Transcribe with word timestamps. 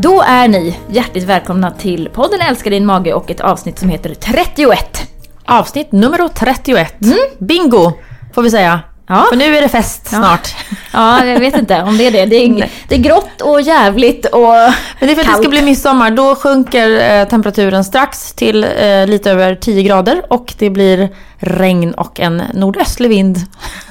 Då 0.00 0.22
är 0.22 0.48
ni 0.48 0.78
hjärtligt 0.90 1.24
välkomna 1.24 1.70
till 1.70 2.08
podden 2.12 2.40
Älskar 2.40 2.70
din 2.70 2.86
mage 2.86 3.12
och 3.12 3.30
ett 3.30 3.40
avsnitt 3.40 3.78
som 3.78 3.88
heter 3.88 4.14
31. 4.14 5.02
Avsnitt 5.44 5.92
nummer 5.92 6.28
31. 6.28 6.94
Bingo, 7.38 7.92
får 8.34 8.42
vi 8.42 8.50
säga. 8.50 8.80
Ja. 9.08 9.26
För 9.30 9.36
nu 9.36 9.56
är 9.56 9.62
det 9.62 9.68
fest 9.68 10.06
snart. 10.06 10.48
Ja, 10.92 11.24
jag 11.24 11.40
vet 11.40 11.58
inte 11.58 11.82
om 11.82 11.98
det 11.98 12.06
är 12.06 12.10
det. 12.10 12.26
Det 12.26 12.36
är, 12.36 12.70
det 12.88 12.94
är 12.94 12.98
grått 12.98 13.40
och 13.42 13.60
jävligt 13.60 14.26
och 14.26 14.40
Men 14.48 14.72
det 15.00 15.04
är 15.04 15.06
för 15.06 15.12
att 15.12 15.16
det 15.16 15.24
kallt. 15.24 15.42
ska 15.42 15.48
bli 15.48 15.62
midsommar. 15.62 16.10
Då 16.10 16.34
sjunker 16.34 17.20
eh, 17.20 17.28
temperaturen 17.28 17.84
strax 17.84 18.32
till 18.32 18.64
eh, 18.64 19.06
lite 19.06 19.30
över 19.30 19.54
10 19.54 19.82
grader. 19.82 20.22
Och 20.30 20.54
det 20.58 20.70
blir 20.70 21.08
regn 21.36 21.94
och 21.94 22.20
en 22.20 22.42
nordöstlig 22.54 23.08
vind. 23.08 23.38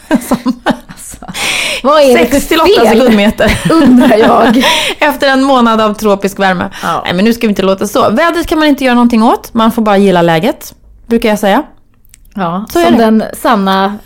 Som 0.28 0.62
Vad 1.84 2.02
är 2.02 2.18
det 2.18 2.30
6 2.32 2.48
till 2.48 2.58
för 2.58 2.64
8 2.64 2.86
fel? 2.86 2.98
sekundmeter. 3.00 3.60
Undrar 3.72 4.18
jag. 4.18 4.64
Efter 5.00 5.28
en 5.28 5.44
månad 5.44 5.82
av 5.82 5.94
tropisk 5.94 6.40
värme. 6.40 6.70
Ja. 6.84 7.02
Nej 7.06 7.14
men 7.14 7.26
nu 7.26 7.34
ska 7.34 7.48
vi 7.48 7.52
inte 7.52 7.62
låta 7.62 7.88
så. 7.88 8.10
Vädret 8.10 8.48
kan 8.48 8.60
man 8.60 8.68
inte 8.68 8.84
göra 8.84 8.96
någonting 8.96 9.24
åt. 9.24 9.54
Man 9.54 9.72
får 9.72 9.82
bara 9.82 9.98
gilla 9.98 10.22
läget. 10.22 10.74
Brukar 11.08 11.30
jag 11.30 11.40
säga. 11.40 11.64
Ja, 12.36 12.66
Så 12.74 12.82
som 12.82 12.98
den 12.98 13.24
sanna, 13.34 13.98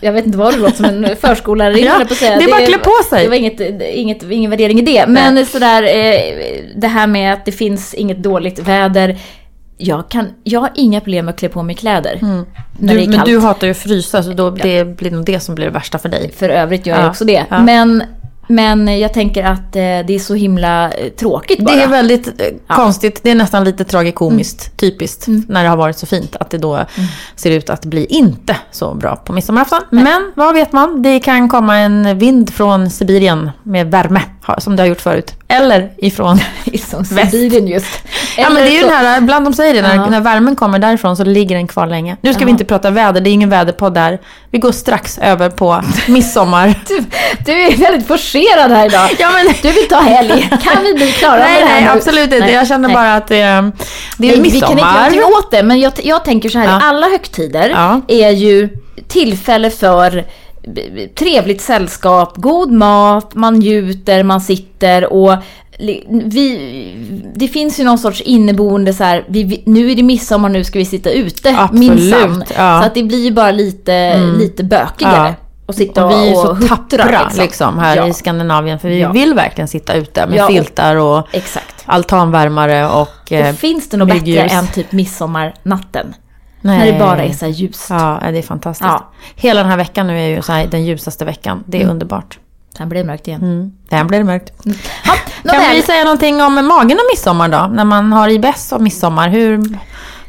jag 0.00 0.12
vet 0.12 0.26
inte 0.26 0.38
vad 0.38 0.54
det 0.54 0.58
låter 0.58 0.76
som 0.76 0.84
en 0.84 1.16
förskollärare 1.20 1.78
Ja, 1.80 1.94
på 1.96 2.02
att 2.02 2.12
säga. 2.18 2.36
det 2.38 2.44
är 2.44 2.48
bara 2.50 2.62
att 2.62 2.68
klä 2.68 2.78
på 2.78 2.92
sig. 3.10 3.22
Det 3.22 3.28
var 3.28 3.36
inget, 3.36 3.60
inget, 3.94 4.22
ingen 4.22 4.50
värdering 4.50 4.78
i 4.78 4.82
det. 4.82 5.04
Men 5.08 5.46
sådär, 5.46 5.82
eh, 5.82 6.20
det 6.76 6.86
här 6.88 7.06
med 7.06 7.32
att 7.32 7.44
det 7.44 7.52
finns 7.52 7.94
inget 7.94 8.22
dåligt 8.22 8.58
väder. 8.58 9.18
Jag, 9.82 10.08
kan, 10.08 10.26
jag 10.44 10.60
har 10.60 10.70
inga 10.74 11.00
problem 11.00 11.24
med 11.24 11.32
att 11.32 11.38
klä 11.38 11.48
på 11.48 11.62
mig 11.62 11.74
kläder. 11.76 12.18
När 12.22 12.44
det 12.78 12.94
Du, 12.94 13.00
är 13.02 13.06
men 13.08 13.12
kallt. 13.16 13.26
du 13.26 13.38
hatar 13.38 13.66
ju 13.66 13.70
att 13.70 13.76
frysa 13.76 14.22
så 14.22 14.32
då 14.32 14.50
det 14.50 14.96
blir 14.96 15.10
nog 15.10 15.24
det 15.24 15.40
som 15.40 15.54
blir 15.54 15.64
det 15.66 15.70
värsta 15.72 15.98
för 15.98 16.08
dig. 16.08 16.32
För 16.36 16.48
övrigt 16.48 16.86
gör 16.86 16.96
jag 16.96 17.04
Ja, 17.04 17.10
också 17.10 17.24
det. 17.24 17.44
ja. 17.50 17.62
Men, 17.62 18.02
men 18.48 18.98
jag 19.00 19.12
tänker 19.14 19.44
att 19.44 19.76
eh, 19.76 19.80
det 19.82 20.10
är 20.10 20.18
så 20.18 20.34
himla 20.34 20.90
eh, 20.92 21.08
tråkigt 21.08 21.64
bara. 21.64 21.76
Det 21.76 21.82
är 21.82 21.88
väldigt 21.88 22.26
eh, 22.40 22.76
konstigt. 22.76 23.20
Det 23.22 23.30
är 23.30 23.34
nästan 23.34 23.64
lite 23.64 23.84
tragikomiskt, 23.84 24.60
Mm. 24.66 24.76
typiskt, 24.76 25.24
när 25.48 25.62
det 25.62 25.68
har 25.68 25.76
varit 25.76 25.96
så 25.98 26.06
fint. 26.06 26.36
Att 26.36 26.50
det 26.50 26.58
då 26.58 26.84
ser 27.36 27.50
ut 27.50 27.70
att 27.70 27.84
bli 27.84 28.04
inte 28.06 28.56
så 28.70 28.94
bra 28.94 29.16
på 29.16 29.32
midsommarafton. 29.32 29.80
Men 29.90 30.32
vad 30.36 30.54
vet 30.54 30.72
man? 30.72 31.02
Det 31.02 31.20
kan 31.20 31.48
komma 31.48 31.76
en 31.78 32.18
vind 32.18 32.52
från 32.54 32.90
Sibirien 32.90 33.50
med 33.62 33.90
värme, 33.90 34.20
som 34.58 34.76
det 34.76 34.82
har 34.82 34.88
gjort 34.88 35.00
förut. 35.00 35.34
Eller 35.48 35.90
ifrån... 35.98 36.38
Som 36.90 37.04
Sibirien 37.04 37.66
just. 37.68 37.86
ja 38.36 38.50
men 38.50 38.62
det 38.62 38.68
är 38.70 38.72
ju 38.72 38.80
den 38.80 38.90
här, 38.90 39.18
ibland 39.18 39.46
de 39.46 39.52
säger 39.52 39.74
det, 39.74 39.82
när, 39.82 39.94
Ja. 39.94 40.06
när 40.06 40.20
värmen 40.20 40.56
kommer 40.56 40.78
därifrån 40.78 41.16
så 41.16 41.24
ligger 41.24 41.56
den 41.56 41.66
kvar 41.66 41.86
länge. 41.86 42.16
Nu 42.20 42.34
ska 42.34 42.44
vi 42.44 42.50
Ja. 42.50 42.50
inte 42.50 42.64
prata 42.64 42.90
väder, 42.90 43.20
det 43.20 43.30
är 43.30 43.32
ingen 43.32 43.50
väderpodd 43.50 43.94
där. 43.94 44.18
Vi 44.50 44.58
går 44.58 44.72
strax 44.72 45.18
över 45.18 45.50
på 45.50 45.82
midsommar. 46.08 46.74
Du, 46.88 47.04
du 47.46 47.52
är 47.62 47.76
väldigt 47.76 48.08
forcerad 48.08 48.70
här 48.70 48.86
idag. 48.86 49.10
Ja, 49.18 49.30
men- 49.30 49.54
Du 49.62 49.72
vill 49.72 49.88
ta 49.88 50.00
helg. 50.00 50.48
Kan 50.62 50.82
vi 50.84 50.94
bli 50.94 51.12
klara 51.12 51.36
nej, 51.38 51.52
med 51.54 51.62
det 51.62 51.66
här 51.66 51.80
nej, 51.80 51.84
nu? 51.84 51.98
absolut 51.98 52.32
inte. 52.32 52.52
Jag 52.52 52.66
känner 52.68 52.88
nej. 52.88 52.94
bara 52.94 53.14
att 53.14 53.26
det, 53.28 53.36
det 53.36 53.42
är 53.42 53.72
Nej, 54.18 54.40
midsommar. 54.40 54.50
Vi 54.50 54.60
kan 54.60 54.70
inte 54.70 54.82
göra 54.82 55.00
någonting 55.00 55.22
åt 55.38 55.50
det, 55.50 55.62
men 55.62 55.80
jag, 55.80 55.92
jag 56.02 56.24
tänker 56.24 56.48
så 56.48 56.58
här, 56.58 56.66
Ja. 56.66 56.80
alla 56.82 57.06
högtider 57.06 57.74
är 58.08 58.30
ju 58.30 58.68
tillfälle 59.08 59.70
för 59.70 60.24
trevligt 61.18 61.60
sällskap, 61.60 62.32
god 62.36 62.70
mat, 62.72 63.34
man 63.34 63.54
njuter, 63.54 64.22
man 64.22 64.40
sitter 64.40 65.12
och 65.12 65.34
vi, 66.08 66.96
det 67.34 67.48
finns 67.48 67.80
ju 67.80 67.84
någon 67.84 67.98
sorts 67.98 68.20
inneboende 68.20 68.92
så 68.94 69.04
här, 69.04 69.24
vi, 69.28 69.62
nu 69.66 69.90
är 69.90 69.96
det 69.96 70.02
midsommar, 70.02 70.48
nu 70.48 70.64
ska 70.64 70.78
vi 70.78 70.84
sitta 70.84 71.10
ute, 71.10 71.56
Absolut, 71.58 71.90
minsann. 71.90 72.44
ja. 72.56 72.80
Så 72.80 72.86
att 72.86 72.94
det 72.94 73.02
blir 73.02 73.24
ju 73.24 73.30
bara 73.30 73.50
lite, 73.50 74.16
lite 74.38 74.64
bökigare. 74.64 75.28
Ja. 75.28 75.34
Och 75.66 75.74
sitta 75.74 76.04
och, 76.06 76.12
Och 76.12 76.18
vi 76.18 76.24
är 76.26 76.28
ju 76.30 76.34
så 76.34 76.52
huttra, 76.54 76.76
tappra 77.04 77.30
liksom. 77.38 77.78
här 77.78 77.96
Ja. 77.96 78.08
i 78.08 78.12
Skandinavien. 78.12 78.78
För 78.78 78.88
vi 78.88 79.06
vill 79.12 79.34
verkligen 79.34 79.68
sitta 79.68 79.92
ute 79.94 80.26
med 80.26 80.46
filtar 80.46 80.96
och 80.96 81.26
Exakt. 81.32 81.74
altanvärmare 81.86 82.86
och... 82.88 83.32
eh, 83.32 83.48
Och 83.50 83.54
finns 83.56 83.88
det 83.88 83.96
något 83.96 84.08
bättre 84.08 84.42
än 84.42 84.66
typ 84.66 84.92
midsommarnatten? 84.92 86.14
Nej. 86.60 86.78
När 86.78 86.92
det 86.92 86.98
bara 86.98 87.22
är 87.22 87.32
så 87.32 87.44
här 87.44 87.52
ljust. 87.52 87.86
Ja, 87.90 88.20
det 88.32 88.38
är 88.38 88.42
fantastiskt. 88.42 88.88
Ja. 88.90 89.10
Hela 89.34 89.60
den 89.60 89.70
här 89.70 89.76
veckan 89.76 90.06
nu 90.06 90.18
är 90.20 90.26
ju 90.28 90.42
så 90.42 90.52
här, 90.52 90.66
den 90.66 90.84
ljusaste 90.84 91.24
veckan. 91.24 91.64
Det 91.66 91.76
är 91.78 91.80
Mm. 91.82 91.92
underbart. 91.92 92.38
Sen 92.78 92.88
blir 92.88 93.00
det 93.00 93.06
mörkt 93.06 93.28
igen. 93.28 93.42
Mm. 93.42 93.72
Den 93.88 94.06
blir 94.06 94.18
det 94.18 94.24
mörkt. 94.24 94.52
Ja, 95.44 95.52
Kan 95.52 95.74
vi 95.74 95.82
säga 95.82 96.04
någonting 96.04 96.42
om 96.42 96.54
magen 96.54 96.98
och 96.98 97.04
midsommar 97.12 97.48
då? 97.48 97.70
När 97.72 97.84
man 97.84 98.12
har 98.12 98.28
IBS 98.28 98.72
och 98.72 98.80
midsommar. 98.80 99.28
Hur, 99.28 99.78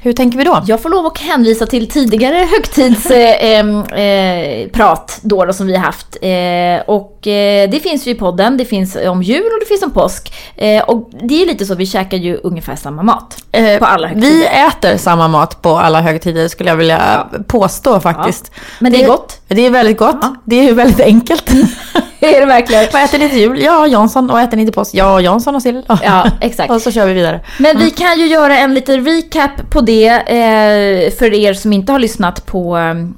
hur 0.03 0.13
tänker 0.13 0.37
vi 0.37 0.43
då? 0.43 0.63
Jag 0.65 0.81
får 0.81 0.89
lov 0.89 1.05
att 1.05 1.17
hänvisa 1.17 1.65
till 1.65 1.89
tidigare 1.89 2.47
högtidsprat 2.51 3.91
eh, 3.91 4.03
eh, 4.03 5.19
då, 5.21 5.45
då 5.45 5.53
som 5.53 5.67
vi 5.67 5.75
har 5.75 5.83
haft. 5.83 6.17
Eh, 6.21 6.89
och 6.95 7.27
eh, 7.27 7.69
det 7.69 7.79
finns 7.79 8.07
ju 8.07 8.11
i 8.11 8.15
podden, 8.15 8.57
det 8.57 8.65
finns 8.65 8.95
om 8.95 9.23
jul 9.23 9.45
och 9.45 9.59
det 9.59 9.65
finns 9.65 9.83
om 9.83 9.91
påsk. 9.91 10.33
Eh, 10.55 10.83
och 10.83 11.09
det 11.23 11.41
är 11.41 11.45
lite 11.45 11.65
så, 11.65 11.75
vi 11.75 11.85
käkar 11.85 12.17
ju 12.17 12.39
ungefär 12.43 12.75
samma 12.75 13.03
mat 13.03 13.37
Eh, 13.51 13.79
på 13.79 13.85
alla 13.85 14.07
högtider. 14.07 14.27
Vi 14.29 14.45
äter 14.45 14.97
samma 14.97 15.27
mat 15.27 15.61
på 15.61 15.77
alla 15.77 16.01
högtider 16.01 16.47
skulle 16.47 16.69
jag 16.69 16.77
vilja 16.77 17.27
påstå 17.47 17.99
faktiskt. 17.99 18.51
Men 18.79 18.91
det 18.91 19.03
är 19.03 19.07
gott. 19.07 19.41
Det 19.47 19.65
är 19.65 19.69
väldigt 19.69 19.97
gott. 19.97 20.17
Ja. 20.21 20.35
Det 20.43 20.55
är 20.59 20.63
ju 20.63 20.73
väldigt 20.73 20.99
enkelt. 20.99 21.49
är 22.19 22.39
det 22.39 22.45
verkligen? 22.45 22.87
Vad 22.93 23.03
äter 23.03 23.19
ni 23.19 23.29
till 23.29 23.39
jul? 23.39 23.61
Ja, 23.63 23.87
Jansson. 23.87 24.29
Och 24.29 24.39
äter 24.39 24.57
ni 24.57 24.65
till 24.65 24.73
påsk? 24.73 24.91
Ja, 24.93 25.21
Jansson 25.21 25.55
och 25.55 25.61
sill. 25.61 25.85
Ja, 26.03 26.27
exakt. 26.41 26.71
och 26.71 26.81
så 26.81 26.91
kör 26.91 27.07
vi 27.07 27.13
vidare. 27.13 27.41
Men 27.57 27.77
vi 27.77 27.91
kan 27.91 28.19
ju 28.19 28.27
göra 28.27 28.57
en 28.57 28.73
liten 28.73 29.05
recap 29.05 29.69
på 29.69 29.81
det 29.81 29.90
eh, 29.99 31.11
för 31.11 31.33
er 31.33 31.53
som 31.53 31.73
inte 31.73 31.91
har 31.91 31.99
lyssnat 31.99 32.45
på 32.45 32.77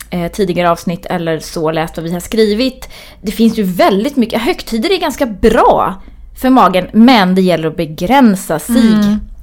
eh, 0.10 0.32
tidigare 0.32 0.70
avsnitt 0.70 1.06
eller 1.06 1.40
så 1.40 1.72
läst 1.72 1.98
vad 1.98 2.04
vi 2.04 2.14
har 2.14 2.20
skrivit. 2.20 2.90
Det 3.22 3.32
finns 3.32 3.58
ju 3.58 3.64
väldigt 3.64 4.16
mycket, 4.16 4.42
högtider 4.42 4.92
är 4.92 5.00
ganska 5.00 5.26
bra 5.26 6.02
för 6.42 6.50
magen 6.50 6.88
men 6.94 7.36
det 7.36 7.42
gäller 7.42 7.68
att 7.68 7.78
begränsa 7.78 8.60
sig. 8.60 8.84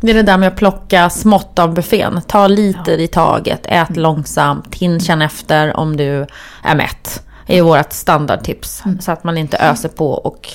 Det 0.00 0.10
är 0.10 0.14
det 0.14 0.22
där 0.22 0.38
med 0.38 0.48
att 0.48 0.56
plocka 0.56 1.10
smått 1.10 1.58
av 1.58 1.74
buffén. 1.74 2.20
Ta 2.26 2.48
lite 2.48 2.92
i 2.92 3.06
taget, 3.06 3.60
ät 3.64 3.96
långsamt, 3.96 4.74
hinn 4.74 5.00
känn 5.00 5.22
efter 5.22 5.76
om 5.76 5.96
du 5.96 6.26
är 6.62 6.74
mätt. 6.74 7.22
Det 7.46 7.58
är 7.58 7.62
vårt 7.62 7.92
standardtips. 7.92 8.82
Så 9.00 9.12
att 9.12 9.24
man 9.24 9.38
inte 9.38 9.56
öser 9.58 9.88
på 9.88 10.10
och 10.10 10.48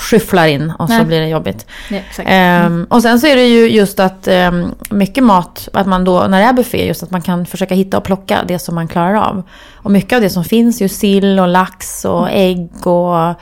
skyfflar 0.00 0.46
in 0.46 0.72
och 0.78 0.88
Nej. 0.88 0.98
så 0.98 1.04
blir 1.04 1.20
det 1.20 1.28
jobbigt. 1.28 1.66
Exakt. 1.90 2.28
Ehm, 2.32 2.86
och 2.90 3.02
sen 3.02 3.20
så 3.20 3.26
är 3.26 3.36
det 3.36 3.46
ju 3.46 3.68
just 3.68 4.00
att 4.00 4.28
ehm, 4.28 4.74
mycket 4.90 5.24
mat, 5.24 5.68
att 5.72 5.86
man 5.86 6.04
då 6.04 6.26
när 6.28 6.40
det 6.40 6.46
är 6.46 6.52
buffé, 6.52 6.86
just 6.86 7.02
att 7.02 7.10
man 7.10 7.22
kan 7.22 7.46
försöka 7.46 7.74
hitta 7.74 7.96
och 7.96 8.04
plocka 8.04 8.44
det 8.48 8.58
som 8.58 8.74
man 8.74 8.88
klarar 8.88 9.14
av. 9.14 9.42
Och 9.74 9.90
mycket 9.90 10.16
av 10.16 10.22
det 10.22 10.30
som 10.30 10.44
finns 10.44 10.80
är 10.80 10.84
ju 10.84 10.88
sill 10.88 11.38
och 11.38 11.48
lax 11.48 12.04
och 12.04 12.28
ägg 12.30 12.86
och 12.86 13.34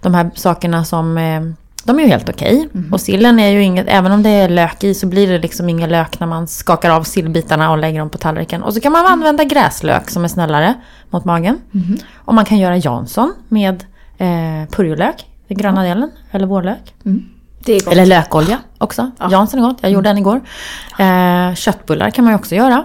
de 0.00 0.14
här 0.14 0.30
sakerna 0.34 0.84
som 0.84 1.18
ehm, 1.18 1.56
de 1.84 1.98
är 1.98 2.02
ju 2.02 2.08
helt 2.08 2.28
okej. 2.28 2.68
Och 2.92 3.00
sillen 3.00 3.38
är 3.38 3.48
ju 3.48 3.62
inget, 3.62 3.86
även 3.88 4.12
om 4.12 4.22
det 4.22 4.30
är 4.30 4.48
lök 4.48 4.84
i 4.84 4.94
så 4.94 5.06
blir 5.06 5.28
det 5.32 5.38
liksom 5.38 5.68
ingen 5.68 5.90
lök 5.90 6.20
när 6.20 6.26
man 6.26 6.46
skakar 6.48 6.90
av 6.90 7.02
sillbitarna 7.02 7.70
och 7.70 7.78
lägger 7.78 7.98
dem 7.98 8.10
på 8.10 8.18
tallriken. 8.18 8.62
Och 8.62 8.74
så 8.74 8.80
kan 8.80 8.92
man 8.92 9.06
använda 9.06 9.44
gräslök 9.44 10.10
som 10.10 10.24
är 10.24 10.28
snällare 10.28 10.74
mot 11.10 11.24
magen. 11.24 11.60
Och 12.16 12.34
man 12.34 12.44
kan 12.44 12.58
göra 12.58 12.76
Jansson 12.76 13.34
med 13.48 13.84
eh, 14.18 14.68
purjolök, 14.70 15.26
den 15.50 15.58
gröna 15.58 15.82
delen, 15.82 16.10
eller 16.30 16.46
vårlök. 16.46 16.94
Gott. 17.66 17.92
Eller 17.92 18.06
lökolja 18.06 18.58
också. 18.78 19.10
Jansson 19.30 19.60
är 19.60 19.64
gott. 19.68 19.78
Jag 19.80 19.90
gjorde 19.90 20.08
den 20.08 20.18
igår. 20.18 20.40
Eh, 20.98 21.54
köttbullar 21.54 22.10
kan 22.10 22.24
man 22.24 22.32
ju 22.32 22.38
också 22.38 22.54
göra. 22.54 22.84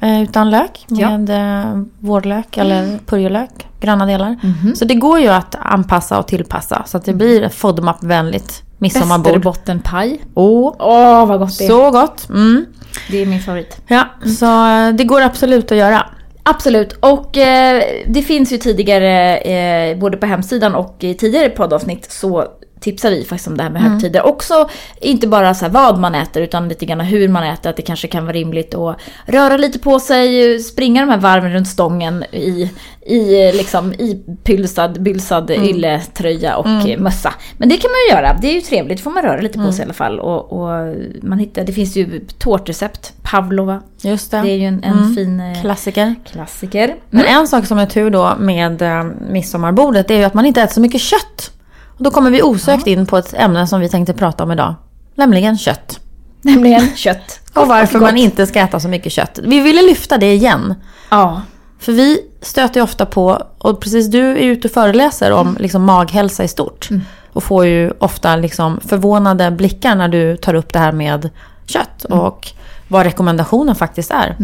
Eh, 0.00 0.22
utan 0.22 0.50
lök. 0.50 0.84
Ja. 0.88 1.18
Med 1.18 1.30
eh, 1.64 1.82
vårlök 1.98 2.56
eller 2.56 2.98
purjolök. 3.06 3.50
Gröna 3.80 4.06
delar. 4.06 4.36
Så 4.74 4.84
det 4.84 4.94
går 4.94 5.18
ju 5.20 5.28
att 5.28 5.54
anpassa 5.60 6.18
och 6.18 6.26
tillpassa. 6.26 6.82
Så 6.86 6.96
att 6.96 7.04
det 7.04 7.14
blir 7.14 7.42
ett 7.42 7.54
FODMAP-vänligt 7.54 8.62
midsommarbord. 8.78 9.26
Västerbottenpaj. 9.26 10.20
Åh, 10.34 10.74
Åh, 10.78 11.26
vad 11.26 11.38
gott 11.38 11.58
det 11.58 11.64
är. 11.64 11.68
så 11.68 11.90
gott. 11.90 12.28
Mm. 12.28 12.66
Det 13.10 13.22
är 13.22 13.26
min 13.26 13.40
favorit. 13.40 13.80
Ja, 13.86 14.04
så 14.38 14.66
eh, 14.68 14.94
det 14.94 15.04
går 15.04 15.20
absolut 15.20 15.72
att 15.72 15.78
göra. 15.78 16.06
Absolut. 16.48 16.92
Och 16.92 17.36
eh, 17.36 17.82
det 18.06 18.22
finns 18.22 18.52
ju 18.52 18.58
tidigare, 18.58 19.36
eh, 19.38 19.98
både 19.98 20.16
på 20.16 20.26
hemsidan 20.26 20.74
och 20.74 20.96
i 21.00 21.14
tidigare 21.14 21.48
poddavsnitt, 21.48 22.10
så 22.12 22.44
tipsar 22.80 23.10
vi 23.10 23.24
faktiskt 23.24 23.48
om 23.48 23.56
det 23.56 23.62
här 23.62 23.70
med 23.70 23.82
högtider. 23.82 24.26
Också 24.26 24.68
inte 25.00 25.26
bara 25.26 25.54
så 25.54 25.68
vad 25.68 25.98
man 25.98 26.14
äter, 26.14 26.42
utan 26.42 26.68
lite 26.68 26.86
grann 26.86 27.00
hur 27.00 27.28
man 27.28 27.42
äter. 27.44 27.70
Att 27.70 27.76
det 27.76 27.82
kanske 27.82 28.08
kan 28.08 28.24
vara 28.24 28.32
rimligt 28.32 28.74
att 28.74 29.00
röra 29.26 29.56
lite 29.56 29.78
på 29.78 30.00
sig, 30.00 30.58
springa 30.60 31.00
de 31.00 31.10
här 31.10 31.18
varven 31.18 31.52
runt 31.52 31.68
stången 31.68 32.24
i, 32.32 32.70
i, 33.06 33.52
liksom, 33.52 33.92
i 33.92 34.22
pylsad, 34.44 35.02
bylsad 35.02 35.50
ylletröja 35.50 36.56
och 36.56 36.66
eh, 36.66 36.98
mössa. 36.98 37.34
Men 37.58 37.68
det 37.68 37.76
kan 37.76 37.90
man 37.90 37.98
ju 38.08 38.16
göra. 38.16 38.38
Det 38.40 38.48
är 38.48 38.54
ju 38.54 38.60
trevligt. 38.60 39.00
får 39.00 39.10
man 39.10 39.22
röra 39.22 39.40
lite 39.40 39.58
på 39.58 39.72
sig 39.72 39.80
i 39.80 39.84
alla 39.84 39.94
fall. 39.94 40.20
Och, 40.20 40.52
och 40.52 40.94
man 41.22 41.38
hittar, 41.38 41.64
det 41.64 41.72
finns 41.72 41.96
ju 41.96 42.20
tårtrecept. 42.38 43.12
Pavlova. 43.22 43.82
Just 44.00 44.30
det. 44.30 44.40
Det 44.40 44.50
är 44.50 44.56
ju 44.56 44.66
en, 44.66 44.84
en 44.84 45.14
fin 45.14 45.40
eh, 45.40 45.60
Klassiker. 45.60 46.14
klassiker. 46.32 46.94
Men 47.10 47.24
en 47.24 47.48
sak 47.48 47.66
som 47.66 47.78
är 47.78 47.86
tur 47.86 48.10
då 48.10 48.34
med 48.38 48.82
eh, 48.82 49.04
midsommarbordet 49.30 50.10
är 50.10 50.14
ju 50.14 50.24
att 50.24 50.34
man 50.34 50.46
inte 50.46 50.62
äter 50.62 50.74
så 50.74 50.80
mycket 50.80 51.00
kött. 51.00 51.52
Och 51.96 52.04
då 52.04 52.10
kommer 52.10 52.30
vi 52.30 52.42
osökt 52.42 52.86
in 52.86 53.06
på 53.06 53.16
ett 53.16 53.34
ämne 53.34 53.66
som 53.66 53.80
vi 53.80 53.88
tänkte 53.88 54.12
prata 54.12 54.44
om 54.44 54.52
idag. 54.52 54.74
Nämligen 55.14 55.58
kött. 55.58 56.00
Nämligen 56.42 56.88
kött. 56.96 57.40
Och 57.54 57.68
varför 57.68 58.00
man 58.00 58.16
inte 58.16 58.46
ska 58.46 58.60
äta 58.60 58.80
så 58.80 58.88
mycket 58.88 59.12
kött. 59.12 59.38
Vi 59.42 59.60
ville 59.60 59.82
lyfta 59.82 60.18
det 60.18 60.32
igen. 60.34 60.74
Ja. 61.10 61.42
För 61.78 61.92
vi 61.92 62.20
stöter 62.42 62.80
ju 62.80 62.84
ofta 62.84 63.06
på, 63.06 63.42
och 63.58 63.80
precis 63.80 64.06
du 64.06 64.30
är 64.30 64.34
ute 64.36 64.68
och 64.68 64.74
föreläser 64.74 65.32
om 65.32 65.56
liksom 65.60 65.84
maghälsa 65.84 66.44
i 66.44 66.48
stort. 66.48 66.88
Och 67.32 67.44
får 67.44 67.66
ju 67.66 67.92
ofta 67.98 68.36
liksom 68.36 68.80
förvånade 68.86 69.50
blickar 69.50 69.94
när 69.94 70.08
du 70.08 70.36
tar 70.36 70.54
upp 70.54 70.72
det 70.72 70.78
här 70.78 70.92
med 70.92 71.30
kött 71.66 72.04
och 72.04 72.48
vad 72.88 73.06
rekommendationen 73.06 73.74
faktiskt 73.74 74.10
är. 74.10 74.36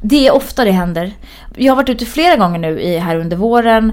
Det 0.00 0.26
är 0.26 0.34
ofta 0.34 0.64
det 0.64 0.70
händer. 0.70 1.12
Jag 1.56 1.72
har 1.72 1.76
varit 1.76 1.88
ute 1.88 2.06
flera 2.06 2.36
gånger 2.36 2.58
nu 2.58 2.80
i, 2.80 2.98
här 2.98 3.16
under 3.16 3.36
våren. 3.36 3.92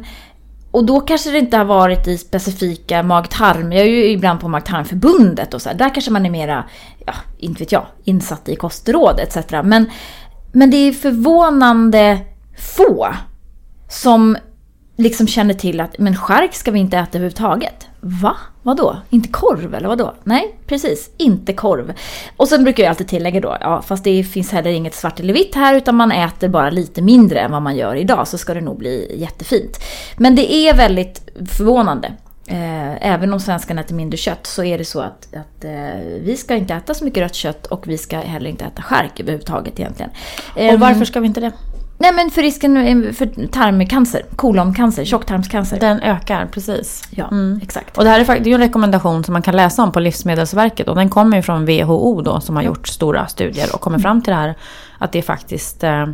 Och 0.71 0.85
då 0.85 0.99
kanske 0.99 1.31
det 1.31 1.39
inte 1.39 1.57
har 1.57 1.65
varit 1.65 2.07
i 2.07 2.17
specifika 2.17 3.03
mag-tarm. 3.03 3.71
Jag 3.71 3.81
är 3.81 3.89
ju 3.89 4.05
ibland 4.05 4.39
på 4.39 4.47
magtarmförbundet 4.47 5.53
och 5.53 5.61
så 5.61 5.69
här. 5.69 5.75
Där 5.75 5.93
kanske 5.93 6.11
man 6.11 6.25
är 6.25 6.29
mera, 6.29 6.63
ja, 7.05 7.13
inte 7.37 7.59
vet 7.59 7.71
jag, 7.71 7.85
insatt 8.03 8.49
i 8.49 8.55
kostråd 8.55 9.19
etc. 9.19 9.51
Men, 9.63 9.85
men 10.51 10.69
det 10.69 10.77
är 10.77 10.91
förvånande 10.91 12.19
få 12.75 13.07
som 13.89 14.37
liksom 14.97 15.27
känner 15.27 15.53
till 15.53 15.79
att 15.79 15.99
men 15.99 16.15
skärk 16.15 16.55
ska 16.55 16.71
vi 16.71 16.79
inte 16.79 16.97
äta 16.97 17.17
överhuvudtaget. 17.17 17.87
Va? 17.99 18.35
Vadå? 18.69 18.97
Inte 19.09 19.29
korv 19.29 19.75
eller 19.75 19.87
vadå? 19.87 20.13
Nej, 20.23 20.55
precis. 20.67 21.09
Inte 21.17 21.53
korv. 21.53 21.93
Och 22.37 22.47
sen 22.47 22.63
brukar 22.63 22.83
jag 22.83 22.89
alltid 22.89 23.07
tillägga 23.07 23.41
då, 23.41 23.57
ja 23.61 23.81
fast 23.81 24.03
det 24.03 24.23
finns 24.23 24.51
heller 24.51 24.69
inget 24.69 24.95
svart 24.95 25.19
eller 25.19 25.33
vitt 25.33 25.55
här 25.55 25.75
utan 25.75 25.95
man 25.95 26.11
äter 26.11 26.47
bara 26.47 26.69
lite 26.69 27.01
mindre 27.01 27.39
än 27.39 27.51
vad 27.51 27.61
man 27.61 27.75
gör 27.75 27.95
idag 27.95 28.27
så 28.27 28.37
ska 28.37 28.53
det 28.53 28.61
nog 28.61 28.77
bli 28.77 29.15
jättefint. 29.19 29.77
Men 30.17 30.35
det 30.35 30.53
är 30.53 30.73
väldigt 30.73 31.29
förvånande. 31.49 32.07
Eh, 32.47 33.07
även 33.07 33.33
om 33.33 33.39
svenskarna 33.39 33.81
äter 33.81 33.95
mindre 33.95 34.17
kött 34.17 34.47
så 34.47 34.63
är 34.63 34.77
det 34.77 34.85
så 34.85 34.99
att, 34.99 35.35
att 35.35 35.65
eh, 35.65 35.71
vi 36.21 36.37
ska 36.37 36.55
inte 36.55 36.73
äta 36.73 36.93
så 36.93 37.05
mycket 37.05 37.23
rött 37.23 37.35
kött 37.35 37.65
och 37.67 37.87
vi 37.87 37.97
ska 37.97 38.17
heller 38.17 38.49
inte 38.49 38.65
äta 38.65 38.81
skärk 38.81 39.19
överhuvudtaget 39.19 39.79
egentligen. 39.79 40.11
Och 40.55 40.61
Ehm, 40.61 40.79
varför 40.79 41.05
ska 41.05 41.19
vi 41.19 41.27
inte 41.27 41.41
det? 41.41 41.51
Nej 42.01 42.13
men 42.13 42.29
för 42.29 42.41
risken 42.41 43.13
för 43.13 43.47
tarmcancer, 43.47 44.21
koloncancer, 44.35 45.05
tjocktarmscancer. 45.05 45.79
Den 45.79 45.99
ökar, 46.01 46.45
precis. 46.45 47.03
Ja, 47.09 47.29
exakt. 47.61 47.97
Och 47.97 48.03
det 48.03 48.09
här 48.09 48.19
är 48.19 48.23
faktiskt 48.23 48.43
det 48.43 48.51
är 48.51 48.55
en 48.55 48.61
rekommendation 48.61 49.23
som 49.23 49.33
man 49.33 49.41
kan 49.41 49.55
läsa 49.55 49.83
om 49.83 49.91
på 49.91 49.99
Livsmedelsverket. 49.99 50.87
Och 50.87 50.95
den 50.95 51.09
kommer 51.09 51.37
ju 51.37 51.43
från 51.43 51.65
WHO 51.65 52.21
då 52.21 52.39
som 52.41 52.55
har 52.55 52.63
gjort 52.63 52.87
stora 52.87 53.27
studier 53.27 53.75
och 53.75 53.81
kommit 53.81 54.01
fram 54.01 54.21
till 54.21 54.31
det 54.31 54.37
här. 54.37 54.55
Att 54.97 55.11
det 55.11 55.19
är 55.19 55.23
faktiskt... 55.23 55.83
Eh, 55.83 56.07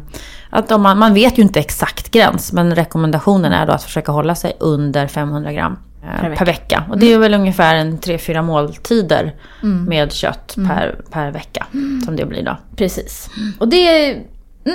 att 0.50 0.72
om 0.72 0.82
man, 0.82 0.98
man 1.00 1.14
vet 1.14 1.38
ju 1.38 1.42
inte 1.44 1.60
exakt 1.60 2.12
gräns 2.12 2.54
men 2.54 2.76
rekommendationen 2.76 3.54
är 3.54 3.66
då 3.66 3.74
att 3.74 3.84
försöka 3.84 4.12
hålla 4.12 4.36
sig 4.36 4.58
under 4.60 5.08
500 5.08 5.54
gram. 5.54 5.78
eh, 6.04 6.22
Per 6.22 6.30
vecka. 6.30 6.38
Per 6.40 6.46
vecka. 6.46 6.84
Och 6.90 6.98
det 6.98 7.14
är 7.14 7.18
väl 7.20 7.34
ungefär 7.34 7.76
en 7.76 8.00
3-4 8.00 8.42
måltider 8.42 9.36
med 9.88 10.12
kött 10.12 10.56
per, 10.68 10.96
per 11.12 11.32
vecka. 11.32 11.68
Som 12.06 12.16
det 12.16 12.26
blir 12.26 12.44
då. 12.44 12.58
Precis. 12.76 13.30
Och 13.60 13.68
det 13.68 14.12
mm, 14.12 14.24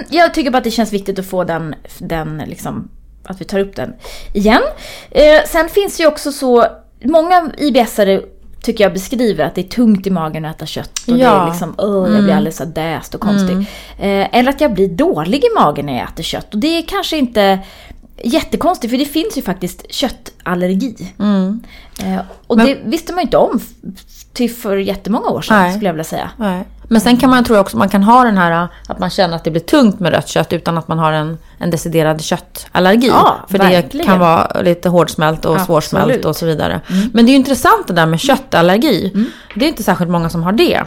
jag 0.08 0.34
tycker 0.34 0.50
bara 0.50 0.58
att 0.58 0.64
det 0.64 0.70
känns 0.70 0.92
viktigt 0.92 1.18
att 1.18 1.26
få 1.26 1.44
den, 1.44 1.74
den 1.98 2.42
liksom, 2.46 2.88
att 3.24 3.40
vi 3.40 3.44
tar 3.44 3.58
upp 3.58 3.76
den 3.76 3.92
igen. 4.34 4.62
Eh, 5.10 5.40
sen 5.46 5.68
finns 5.68 5.96
det 5.96 6.02
ju 6.02 6.08
också 6.08 6.32
så, 6.32 6.66
många 7.04 7.50
IBS-are 7.58 8.22
tycker 8.62 8.84
jag 8.84 8.92
beskriver 8.92 9.44
att 9.44 9.54
det 9.54 9.60
är 9.60 9.68
tungt 9.68 10.06
i 10.06 10.10
magen 10.10 10.44
att 10.44 10.56
äta 10.56 10.66
kött. 10.66 11.00
Och 11.08 11.14
det 11.14 11.20
Ja. 11.20 11.42
är 11.42 11.50
liksom, 11.50 11.74
åh, 11.78 12.12
jag 12.14 12.24
blir 12.24 12.34
alldeles 12.34 12.56
så 12.56 12.64
däst 12.64 13.14
och 13.14 13.20
konstig. 13.20 13.56
Eh, 13.98 14.36
eller 14.38 14.50
att 14.50 14.60
jag 14.60 14.74
blir 14.74 14.88
dålig 14.88 15.44
i 15.44 15.48
magen 15.58 15.86
när 15.86 15.98
jag 15.98 16.08
äter 16.08 16.22
kött. 16.22 16.54
Och 16.54 16.60
det 16.60 16.78
är 16.78 16.82
kanske 16.82 17.16
inte 17.16 17.58
jättekonstigt 18.24 18.90
för 18.90 18.98
det 18.98 19.04
finns 19.04 19.38
ju 19.38 19.42
faktiskt 19.42 19.92
köttallergi. 19.92 21.12
Eh, 22.02 22.20
och 22.46 22.56
Men- 22.56 22.66
det 22.66 22.78
visste 22.84 23.12
man 23.12 23.20
ju 23.22 23.24
inte 23.26 23.36
om 23.36 23.60
till 24.32 24.50
för 24.54 24.76
jättemånga 24.76 25.26
år 25.30 25.42
sedan 25.42 25.62
Nej. 25.62 25.72
skulle 25.72 25.86
jag 25.88 25.92
vilja 25.92 26.04
säga. 26.04 26.30
Nej. 26.36 26.64
Men 26.92 27.00
sen 27.00 27.16
kan 27.16 27.30
man 27.30 27.44
tror 27.44 27.56
jag 27.56 27.62
också 27.64 27.76
man 27.76 27.88
kan 27.88 28.02
ha 28.02 28.24
den 28.24 28.38
här 28.38 28.68
att 28.88 28.98
man 28.98 29.10
känner 29.10 29.36
att 29.36 29.44
det 29.44 29.50
blir 29.50 29.60
tungt 29.60 30.00
med 30.00 30.12
rött 30.12 30.28
kött 30.28 30.52
utan 30.52 30.78
att 30.78 30.88
man 30.88 30.98
har 30.98 31.12
en, 31.12 31.38
en 31.58 31.70
deciderad 31.70 32.20
köttallergi. 32.22 33.06
Ja, 33.08 33.36
För 33.48 33.58
verkligen. 33.58 33.88
det 33.92 34.04
kan 34.04 34.18
vara 34.18 34.60
lite 34.62 34.88
hårdsmält 34.88 35.44
och 35.44 35.50
Absolut. 35.52 35.66
svårsmält 35.66 36.24
och 36.24 36.36
så 36.36 36.46
vidare. 36.46 36.80
Men 37.12 37.26
det 37.26 37.30
är 37.30 37.32
ju 37.32 37.38
intressant 37.38 37.86
det 37.86 37.92
där 37.92 38.06
med 38.06 38.20
köttallergi. 38.20 39.12
Det 39.54 39.64
är 39.64 39.68
inte 39.68 39.82
särskilt 39.82 40.10
många 40.10 40.28
som 40.30 40.42
har 40.42 40.52
det. 40.52 40.82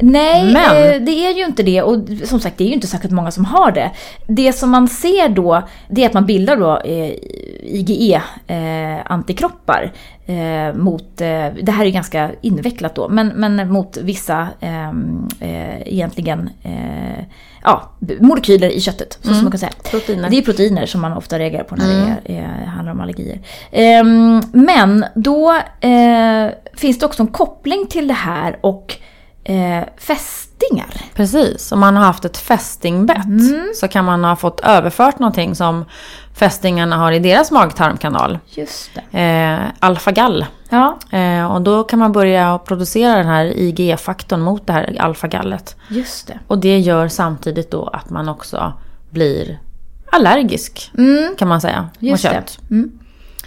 Nej, 0.00 0.52
Men- 0.52 0.76
eh, 0.76 1.00
det 1.02 1.26
är 1.26 1.34
ju 1.36 1.44
inte 1.44 1.62
det. 1.62 1.82
Och 1.82 1.98
som 2.24 2.40
sagt, 2.40 2.58
det 2.58 2.64
är 2.64 2.68
ju 2.68 2.74
inte 2.74 2.86
särskilt 2.86 3.14
många 3.14 3.30
som 3.30 3.44
har 3.44 3.72
det. 3.72 3.90
Det 4.26 4.52
som 4.52 4.70
man 4.70 4.88
ser 4.88 5.28
då, 5.28 5.62
det 5.88 6.02
är 6.02 6.06
att 6.06 6.14
man 6.14 6.26
bildar 6.26 6.56
då 6.56 6.76
eh, 6.78 7.12
IgE-antikroppar 8.48 9.92
eh, 10.28 10.74
mot, 10.74 11.20
eh, 11.20 11.46
det 11.62 11.72
här 11.72 11.84
är 11.84 11.90
ganska 11.90 12.30
invecklat 12.40 12.94
då, 12.94 13.08
men, 13.08 13.28
men 13.28 13.72
mot 13.72 13.96
vissa 13.96 14.48
ehm, 14.60 15.28
eh, 15.40 15.88
egentligen 15.88 16.50
eh, 16.62 17.24
ja, 17.62 17.90
molekyler 18.20 18.68
i 18.68 18.80
köttet. 18.80 19.18
Så 19.22 19.34
som 19.34 19.42
man 19.42 19.50
kan 19.50 19.58
säga. 19.58 19.72
Proteiner. 19.90 20.30
Det 20.30 20.38
är 20.38 20.42
proteiner 20.42 20.86
som 20.86 21.00
man 21.00 21.12
ofta 21.12 21.38
reagerar 21.38 21.64
på 21.64 21.76
när 21.76 21.88
det 21.88 22.32
är, 22.34 22.40
är, 22.40 22.66
handlar 22.66 22.92
om 22.92 23.00
allergier. 23.00 23.40
Ehm, 23.70 24.42
men 24.52 25.04
då 25.14 25.52
eh, 25.80 26.48
finns 26.74 26.98
det 26.98 27.06
också 27.06 27.22
en 27.22 27.28
koppling 27.28 27.86
till 27.86 28.08
det 28.08 28.14
här 28.14 28.58
och 28.60 28.96
eh, 29.44 29.84
fästingar. 29.96 30.94
Precis, 31.14 31.72
om 31.72 31.80
man 31.80 31.96
har 31.96 32.04
haft 32.04 32.24
ett 32.24 32.36
fästingbett 32.36 33.26
så 33.74 33.88
kan 33.88 34.04
man 34.04 34.24
ha 34.24 34.36
fått 34.36 34.60
överfört 34.60 35.18
någonting 35.18 35.54
som 35.54 35.84
fästingarna 36.38 36.96
har 36.96 37.12
i 37.12 37.18
deras 37.18 37.50
magtarmkanal. 37.50 38.38
Just 38.46 38.90
det. 39.10 39.18
Eh, 39.18 39.70
alfagall. 39.80 40.46
Ja, 40.68 40.98
Eh, 41.10 41.52
och 41.52 41.62
då 41.62 41.84
kan 41.84 41.98
man 41.98 42.12
börja 42.12 42.58
producera 42.58 43.16
den 43.16 43.26
här 43.26 43.44
IgE-faktorn 43.44 44.40
mot 44.40 44.66
det 44.66 44.72
här 44.72 44.96
alfagallet. 45.00 45.76
just 45.88 46.26
det. 46.26 46.38
Och 46.46 46.58
det 46.58 46.78
gör 46.78 47.08
samtidigt 47.08 47.70
då 47.70 47.86
att 47.86 48.10
man 48.10 48.28
också 48.28 48.72
blir 49.10 49.58
allergisk 50.12 50.90
kan 51.38 51.48
man 51.48 51.60
säga. 51.60 51.76
Mm. 51.76 51.88
Just 51.98 52.24
mot 52.24 52.32
kött. 52.32 52.58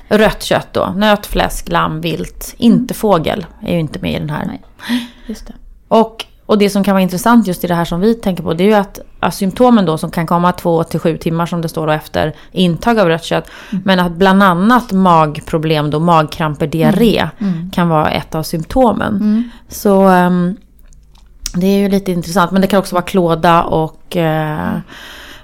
Rött 0.07 0.43
kött 0.43 0.67
då. 0.71 0.93
Nöt, 0.95 1.25
fläsk, 1.25 1.69
lamm, 1.69 2.01
vilt. 2.01 2.53
Inte 2.57 2.93
fågel 2.93 3.45
är 3.61 3.73
ju 3.73 3.79
inte 3.79 3.99
med 3.99 4.13
i 4.13 4.19
den 4.19 4.29
här. 4.29 4.45
Nej. 4.45 4.61
Just 5.25 5.47
det. 5.47 5.53
Och, 5.87 6.25
och 6.45 6.57
det 6.57 6.69
som 6.69 6.83
kan 6.83 6.93
vara 6.93 7.01
intressant 7.01 7.47
just 7.47 7.63
i 7.63 7.67
det 7.67 7.75
här 7.75 7.85
som 7.85 7.99
vi 7.99 8.15
tänker 8.15 8.43
på 8.43 8.53
det 8.53 8.63
är 8.63 8.67
ju 8.67 8.73
att 8.73 8.99
symptomen 9.29 9.85
då 9.85 9.97
som 9.97 10.11
kan 10.11 10.27
komma 10.27 10.51
två 10.51 10.83
till 10.83 10.99
sju 10.99 11.17
timmar 11.17 11.45
som 11.45 11.61
det 11.61 11.69
står 11.69 11.87
då 11.87 11.93
efter 11.93 12.35
intag 12.51 12.99
av 12.99 13.07
rött 13.07 13.23
kött. 13.23 13.49
Men 13.83 13.99
att 13.99 14.11
bland 14.11 14.43
annat 14.43 14.91
magproblem 14.91 15.89
då, 15.89 15.99
magkramper, 15.99 16.67
diarré 16.67 17.29
kan 17.73 17.89
vara 17.89 18.09
ett 18.11 18.35
av 18.35 18.43
symptomen. 18.43 19.51
Så 19.67 20.01
ehm, 20.01 20.55
det 21.55 21.67
är 21.67 21.77
ju 21.77 21.89
lite 21.89 22.11
intressant. 22.11 22.51
Men 22.51 22.61
det 22.61 22.67
kan 22.67 22.79
också 22.79 22.95
vara 22.95 23.05
klåda 23.05 23.63
och 23.63 24.17
eh, 24.17 24.77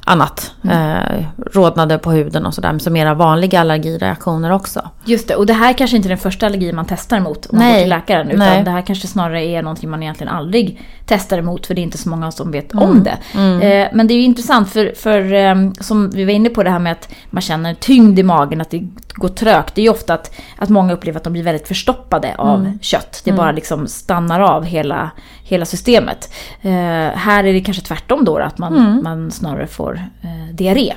annat. 0.08 0.54
Eh, 0.64 1.26
rodnader 1.52 1.98
på 1.98 2.12
huden 2.12 2.46
och 2.46 2.54
sådär. 2.54 2.80
Så 2.80 2.90
mera 2.90 3.14
vanliga 3.14 3.60
allergireaktioner 3.60 4.52
också. 4.52 4.90
Just 5.06 5.28
det, 5.28 5.36
och 5.36 5.46
det 5.46 5.54
här 5.54 5.74
kanske 5.74 5.98
inte 5.98 6.08
är 6.08 6.10
den 6.10 6.18
första 6.18 6.46
allergin 6.46 6.76
man 6.76 6.86
testar 6.86 7.18
emot 7.18 7.46
om 7.46 7.58
man 7.58 7.68
Nej. 7.68 7.74
går 7.74 7.80
till 7.80 7.90
läkaren. 7.90 8.28
Utan 8.28 8.40
Nej. 8.40 8.64
det 8.64 8.72
här 8.72 8.82
kanske 8.82 9.08
snarare 9.08 9.46
är 9.46 9.62
någonting 9.62 9.90
man 9.90 10.04
egentligen 10.04 10.34
aldrig 10.34 10.82
testar 11.06 11.38
emot 11.38 11.68
för 11.68 11.74
det 11.74 11.82
är 11.82 11.84
inte 11.84 11.98
så 11.98 12.10
många 12.10 12.32
som 12.32 12.52
vet 12.52 12.74
om 12.74 13.04
det. 13.04 13.18
Eh, 13.40 13.88
men 13.94 14.08
det 14.08 14.14
är 14.14 14.16
ju 14.16 14.24
intressant 14.24 14.70
för, 14.70 14.94
för 14.96 15.34
eh, 15.34 15.56
som 15.80 16.10
vi 16.10 16.26
var 16.26 16.32
inne 16.32 16.50
på 16.50 16.64
det 16.64 16.70
här 16.70 16.80
med 16.80 16.92
att 16.92 17.10
man 17.30 17.42
känner 17.42 17.74
tyngd 17.74 18.20
i 18.20 18.24
magen, 18.24 18.62
att 18.62 18.70
det 18.70 18.88
går 19.14 19.30
trögt. 19.30 19.76
Det 19.76 19.82
är 19.82 19.84
ju 19.84 19.90
ofta 19.90 20.14
att, 20.14 20.32
att 20.58 20.70
många 20.70 20.94
upplever 20.94 21.18
att 21.18 21.24
de 21.24 21.34
blir 21.34 21.44
väldigt 21.44 21.68
förstoppade 21.68 22.36
av 22.38 22.78
kött. 22.82 23.22
Det 23.26 23.32
bara 23.32 23.52
liksom 23.52 23.88
stannar 23.88 24.40
av 24.40 24.64
hela, 24.64 25.12
hela 25.48 25.66
systemet. 25.66 26.34
Eh, 26.62 26.72
här 27.16 27.44
är 27.44 27.54
det 27.54 27.62
kanske 27.62 27.84
tvärtom 27.84 28.26
då, 28.26 28.38
att 28.38 28.58
man, 28.58 28.74
man 29.04 29.32
snarare 29.32 29.68
får 29.68 29.96
eh, 30.22 30.56
diarré. 30.56 30.94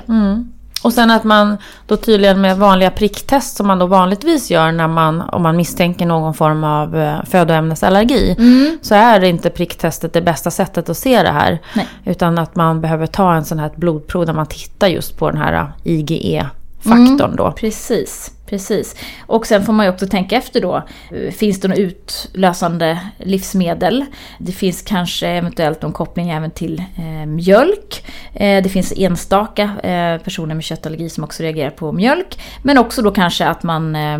Och 0.83 0.93
sen 0.93 1.11
att 1.11 1.23
man 1.23 1.57
då 1.87 1.97
tydligen 1.97 2.41
med 2.41 2.57
vanliga 2.57 2.91
pricktest 2.91 3.57
som 3.57 3.67
man 3.67 3.79
då 3.79 3.85
vanligtvis 3.85 4.51
gör 4.51 4.71
när 4.71 4.87
man, 4.87 5.21
om 5.21 5.41
man 5.41 5.57
misstänker 5.57 6.05
någon 6.05 6.33
form 6.33 6.63
av 6.63 6.97
eh, 6.97 7.23
födoämnesallergi. 7.25 8.35
Så 8.81 8.95
är 8.95 9.19
det 9.19 9.27
inte 9.27 9.49
pricktestet 9.49 10.13
det 10.13 10.21
bästa 10.21 10.51
sättet 10.51 10.89
att 10.89 10.97
se 10.97 11.23
det 11.23 11.31
här. 11.31 11.59
Nej. 11.75 11.87
Utan 12.05 12.37
att 12.37 12.55
man 12.55 12.81
behöver 12.81 13.07
ta 13.07 13.33
en 13.33 13.45
sån 13.45 13.59
här 13.59 13.71
blodprov 13.75 14.25
där 14.25 14.33
man 14.33 14.45
tittar 14.45 14.87
just 14.87 15.17
på 15.17 15.29
den 15.29 15.41
här 15.41 15.53
eh, 15.53 15.67
IgE-faktorn 15.83 17.35
då. 17.35 17.51
Precis, 17.51 18.31
precis. 18.51 18.95
Och 19.27 19.47
sen 19.47 19.65
får 19.65 19.73
man 19.73 19.85
ju 19.85 19.91
också 19.91 20.07
tänka 20.07 20.35
efter 20.37 20.61
då. 20.61 20.75
eh, 21.11 21.31
Finns 21.31 21.59
det 21.61 21.67
något 21.67 21.77
utlösande 21.77 22.99
livsmedel? 23.17 24.05
Det 24.39 24.51
finns 24.51 24.81
kanske 24.81 25.27
eventuellt 25.27 25.81
någon 25.81 25.91
koppling 25.93 26.29
även 26.29 26.51
till 26.51 26.83
eh, 26.97 27.25
mjölk. 27.25 28.05
Eh, 28.33 28.63
det 28.63 28.69
finns 28.69 28.93
enstaka 28.97 29.63
eh, 29.63 30.21
personer 30.23 30.55
med 30.55 30.63
köttallergi 30.63 31.09
som 31.09 31.23
också 31.23 31.43
reagerar 31.43 31.69
på 31.69 31.91
mjölk. 31.91 32.39
Men 32.63 32.77
också 32.77 33.01
då 33.01 33.11
kanske 33.11 33.45
att 33.47 33.63
man 33.63 33.95
eh, 33.95 34.13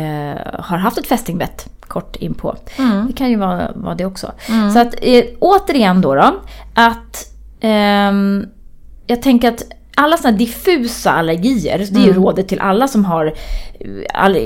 eh, 0.00 0.36
har 0.58 0.76
haft 0.78 0.98
ett 0.98 1.06
fästingbett 1.06 1.68
kort 1.80 2.16
inpå. 2.16 2.56
Det 3.06 3.12
kan 3.12 3.30
ju 3.30 3.36
vara, 3.36 3.72
vara 3.74 3.94
det 3.94 4.04
också. 4.06 4.32
Så 4.72 4.78
att 4.78 4.94
återigen 5.38 6.00
då, 6.00 6.14
då 6.14 6.34
att 6.74 7.34
ehm, 7.60 8.46
jag 9.06 9.22
tänker 9.22 9.48
att 9.48 9.62
alla 9.96 10.16
sådana 10.16 10.36
diffusa 10.36 11.10
allergier, 11.10 11.86
det 11.90 12.00
är 12.00 12.04
ju 12.04 12.12
rådet 12.12 12.48
till 12.48 12.60
alla 12.60 12.88
som 12.88 13.04
har 13.04 13.26
eh, 13.26 13.34
all, 14.14 14.36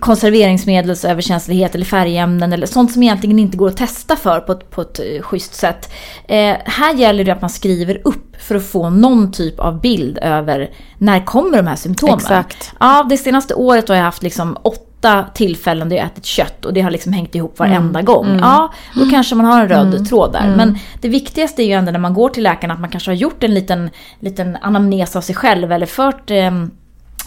konserveringsmedelsöverkänslighet 0.00 1.74
eller 1.74 1.84
färgämnen 1.84 2.52
eller 2.52 2.66
sånt 2.66 2.92
som 2.92 3.02
egentligen 3.02 3.38
inte 3.38 3.56
går 3.56 3.68
att 3.68 3.76
testa 3.76 4.16
för 4.16 4.40
på 4.40 4.52
ett, 4.52 4.70
på 4.70 4.82
ett 4.82 4.98
eh, 4.98 5.22
schysst 5.22 5.54
sätt. 5.54 5.92
Eh, 6.28 6.56
här 6.64 6.94
gäller 6.94 7.24
det 7.24 7.32
att 7.32 7.40
man 7.40 7.50
skriver 7.50 8.00
upp 8.04 8.36
för 8.38 8.54
att 8.54 8.66
få 8.66 8.90
någon 8.90 9.32
typ 9.32 9.60
av 9.60 9.80
bild 9.80 10.18
över 10.22 10.70
när 10.98 11.24
kommer 11.24 11.56
de 11.56 11.66
här 11.66 11.76
symptomen. 11.76 12.16
Exakt. 12.16 12.72
Ja, 12.80 13.06
det 13.10 13.16
senaste 13.16 13.54
året 13.54 13.88
har 13.88 13.96
jag 13.96 14.04
haft 14.04 14.22
liksom 14.22 14.56
åtta 14.62 14.89
åtta 15.00 15.24
tillfällen 15.34 15.88
där 15.88 15.96
jag 15.96 16.06
ätit 16.06 16.24
kött 16.24 16.64
och 16.64 16.72
det 16.72 16.80
har 16.80 16.90
liksom 16.90 17.12
hängt 17.12 17.34
ihop 17.34 17.58
varenda 17.58 18.02
gång. 18.02 18.38
Ja, 18.40 18.72
då 18.94 19.10
kanske 19.10 19.34
man 19.34 19.46
har 19.46 19.60
en 19.62 19.68
röd 19.68 20.08
tråd 20.08 20.32
där. 20.32 20.56
Men 20.56 20.78
det 21.00 21.08
viktigaste 21.08 21.62
är 21.62 21.66
ju 21.66 21.72
ändå 21.72 21.92
när 21.92 21.98
man 21.98 22.14
går 22.14 22.28
till 22.28 22.42
läkaren 22.42 22.70
att 22.70 22.80
man 22.80 22.90
kanske 22.90 23.10
har 23.10 23.16
gjort 23.16 23.44
en 23.44 23.54
liten, 23.54 23.90
liten 24.20 24.56
anamnes 24.60 25.16
av 25.16 25.20
sig 25.20 25.34
själv 25.34 25.72
eller 25.72 25.86
fört 25.86 26.30
ehm, 26.30 26.70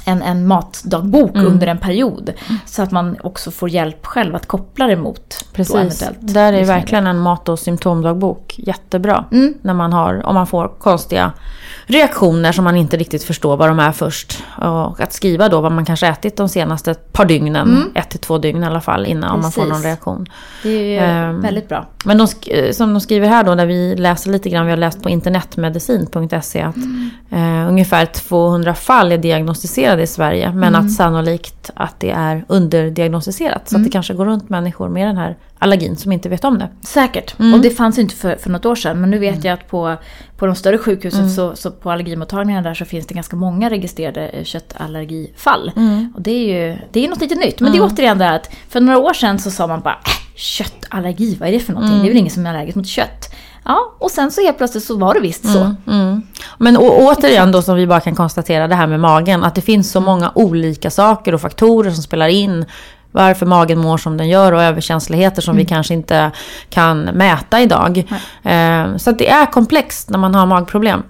en, 0.05 0.21
en 0.21 0.47
matdagbok 0.47 1.35
under 1.35 1.67
en 1.67 1.77
period. 1.77 2.33
Så 2.65 2.81
att 2.81 2.91
man 2.91 3.17
också 3.23 3.51
får 3.51 3.69
hjälp 3.69 4.05
själv 4.05 4.35
att 4.35 4.45
koppla 4.45 4.87
det 4.87 4.95
mot 4.95 5.45
Precis. 5.53 6.03
Där 6.19 6.53
är 6.53 6.63
verkligen 6.65 7.07
en 7.07 7.19
mat 7.19 7.49
och 7.49 7.59
symptomdagbok 7.59 8.55
jättebra. 8.57 9.25
Mm. 9.31 9.53
När 9.61 9.73
man 9.73 9.93
har, 9.93 10.25
om 10.25 10.35
man 10.35 10.47
får 10.47 10.67
konstiga 10.79 11.31
reaktioner 11.85 12.51
som 12.51 12.63
man 12.63 12.75
inte 12.77 12.97
riktigt 12.97 13.23
förstår 13.23 13.57
vad 13.57 13.69
de 13.69 13.79
är 13.79 13.91
först. 13.91 14.43
Och 14.57 14.99
att 15.01 15.13
skriva 15.13 15.49
då 15.49 15.61
vad 15.61 15.71
man 15.71 15.85
kanske 15.85 16.07
ätit 16.07 16.37
de 16.37 16.49
senaste 16.49 16.93
par 16.93 17.25
dygnen. 17.25 17.91
Ett 17.95 18.09
till 18.09 18.19
två 18.19 18.37
dygn 18.37 18.63
i 18.63 18.65
alla 18.65 18.81
fall 18.81 19.05
innan 19.05 19.31
om 19.31 19.41
man 19.41 19.51
får 19.51 19.61
någon 19.61 19.71
Mm. 19.71 19.81
Precis. 19.81 19.85
reaktion. 19.85 20.25
Det 20.63 20.97
är 20.97 21.29
Ehm, 21.29 21.41
väldigt 21.41 21.69
bra. 21.69 21.85
Men 22.05 22.17
de, 22.17 22.25
sk- 22.27 22.71
som 22.71 22.93
de 22.93 22.99
skriver 23.01 23.27
här 23.27 23.43
då, 23.43 23.55
när 23.55 23.65
vi 23.65 23.95
läser 23.95 24.31
lite 24.31 24.49
grann, 24.49 24.65
vi 24.65 24.71
har 24.71 24.77
läst 24.77 25.01
på 25.03 25.09
internetmedicin.se 25.09 26.61
att 26.61 26.75
eh, 27.31 27.67
ungefär 27.69 28.05
200 28.05 28.73
fall 28.73 29.11
är 29.11 29.17
diagnostiserade 29.17 29.92
i 30.01 30.07
Sverige. 30.07 30.51
Men 30.51 30.75
att 30.75 30.91
sannolikt 30.91 31.69
att 31.75 31.99
det 31.99 32.11
är 32.11 32.45
underdiagnostiserat. 32.47 33.69
Så 33.69 33.77
att 33.77 33.83
det 33.83 33.89
kanske 33.89 34.13
går 34.13 34.25
runt 34.25 34.49
människor 34.49 34.89
med 34.89 35.07
den 35.07 35.17
här 35.17 35.37
allergin 35.59 35.95
som 35.95 36.11
inte 36.11 36.29
vet 36.29 36.43
om 36.43 36.57
det. 36.59 36.69
Säkert. 36.81 37.39
Mm. 37.39 37.53
Och 37.53 37.59
det 37.61 37.69
fanns 37.69 37.99
inte 37.99 38.15
för, 38.15 38.35
för 38.35 38.49
något 38.49 38.65
år 38.65 38.75
sedan. 38.75 39.01
Men 39.01 39.09
nu 39.09 39.19
vet 39.19 39.43
jag 39.43 39.53
att 39.53 39.67
på, 39.67 39.95
på 40.37 40.45
de 40.45 40.55
större 40.55 40.77
sjukhusen, 40.77 41.19
Mm. 41.19 41.31
så, 41.31 41.55
så 41.55 41.71
på 41.71 41.91
allergimottagningarna 41.91 42.69
där 42.69 42.73
så 42.73 42.85
finns 42.85 43.07
det 43.07 43.13
ganska 43.13 43.35
många 43.35 43.69
registrerade 43.69 44.27
eh, 44.27 44.43
köttallergifall. 44.43 45.71
Mm. 45.75 46.13
Och 46.15 46.21
det 46.21 46.31
är 46.31 46.69
ju 46.69 46.77
det 46.91 47.05
är 47.05 47.09
något 47.09 47.21
lite 47.21 47.35
nytt. 47.35 47.59
Men 47.59 47.71
det 47.71 47.77
är 47.77 47.83
återigen 47.83 48.17
det 48.17 48.25
här 48.25 48.35
att 48.35 48.49
för 48.69 48.81
några 48.81 48.99
år 48.99 49.13
sedan 49.13 49.39
så 49.39 49.51
sa 49.51 49.67
man 49.67 49.81
bara 49.81 49.93
äh, 49.93 50.35
köttallergi, 50.35 51.37
vad 51.39 51.49
är 51.49 51.53
det 51.53 51.59
för 51.59 51.73
någonting? 51.73 51.93
Mm. 51.93 52.03
Det 52.03 52.09
är 52.09 52.13
väl 52.13 52.17
ingen 52.19 52.31
som 52.31 52.45
är 52.45 52.49
allergisk 52.49 52.75
mot 52.75 52.87
kött? 52.87 53.33
Ja, 53.65 53.93
och 53.99 54.11
sen 54.11 54.31
så 54.31 54.41
helt 54.41 54.57
plötsligt 54.57 54.83
så 54.83 54.97
var 54.97 55.13
det 55.13 55.19
visst 55.19 55.51
så. 55.53 55.75
Mm. 55.87 56.21
Men 56.57 56.77
å- 56.77 56.97
återigen 57.11 57.51
då 57.51 57.61
som 57.61 57.75
vi 57.75 57.87
bara 57.87 57.99
kan 57.99 58.15
konstatera 58.15 58.67
det 58.67 58.75
här 58.75 58.87
med 58.87 58.99
magen. 58.99 59.43
Att 59.43 59.55
det 59.55 59.61
finns 59.61 59.91
så 59.91 59.99
många 60.01 60.31
olika 60.35 60.89
saker 60.89 61.33
och 61.33 61.41
faktorer 61.41 61.91
som 61.91 62.03
spelar 62.03 62.27
in. 62.27 62.65
Varför 63.11 63.45
magen 63.45 63.79
mår 63.79 63.97
som 63.97 64.17
den 64.17 64.29
gör 64.29 64.51
och 64.51 64.61
överkänsligheter 64.63 65.41
som 65.41 65.55
vi 65.55 65.65
kanske 65.65 65.93
inte 65.93 66.31
kan 66.69 66.99
mäta 67.01 67.61
idag. 67.61 67.97
Eh, 68.43 68.97
så 68.97 69.11
det 69.11 69.29
är 69.29 69.45
komplext 69.45 70.09
när 70.09 70.19
man 70.19 70.35
har 70.35 70.45
magproblem. 70.45 71.03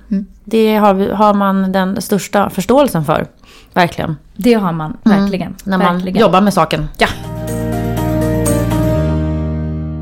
Det 0.45 0.75
har, 0.75 0.93
vi, 0.93 1.11
har 1.13 1.33
man 1.33 1.71
den 1.71 2.01
största 2.01 2.49
förståelsen 2.49 3.05
för. 3.05 3.27
Verkligen. 3.73 4.17
Det 4.35 4.53
har 4.53 4.71
man 4.71 4.97
verkligen. 5.03 5.47
Mm. 5.47 5.57
När 5.63 5.77
man 5.77 5.93
verkligen. 5.95 6.19
jobbar 6.21 6.41
med 6.41 6.53
saken. 6.53 6.89
Ja. 6.97 7.07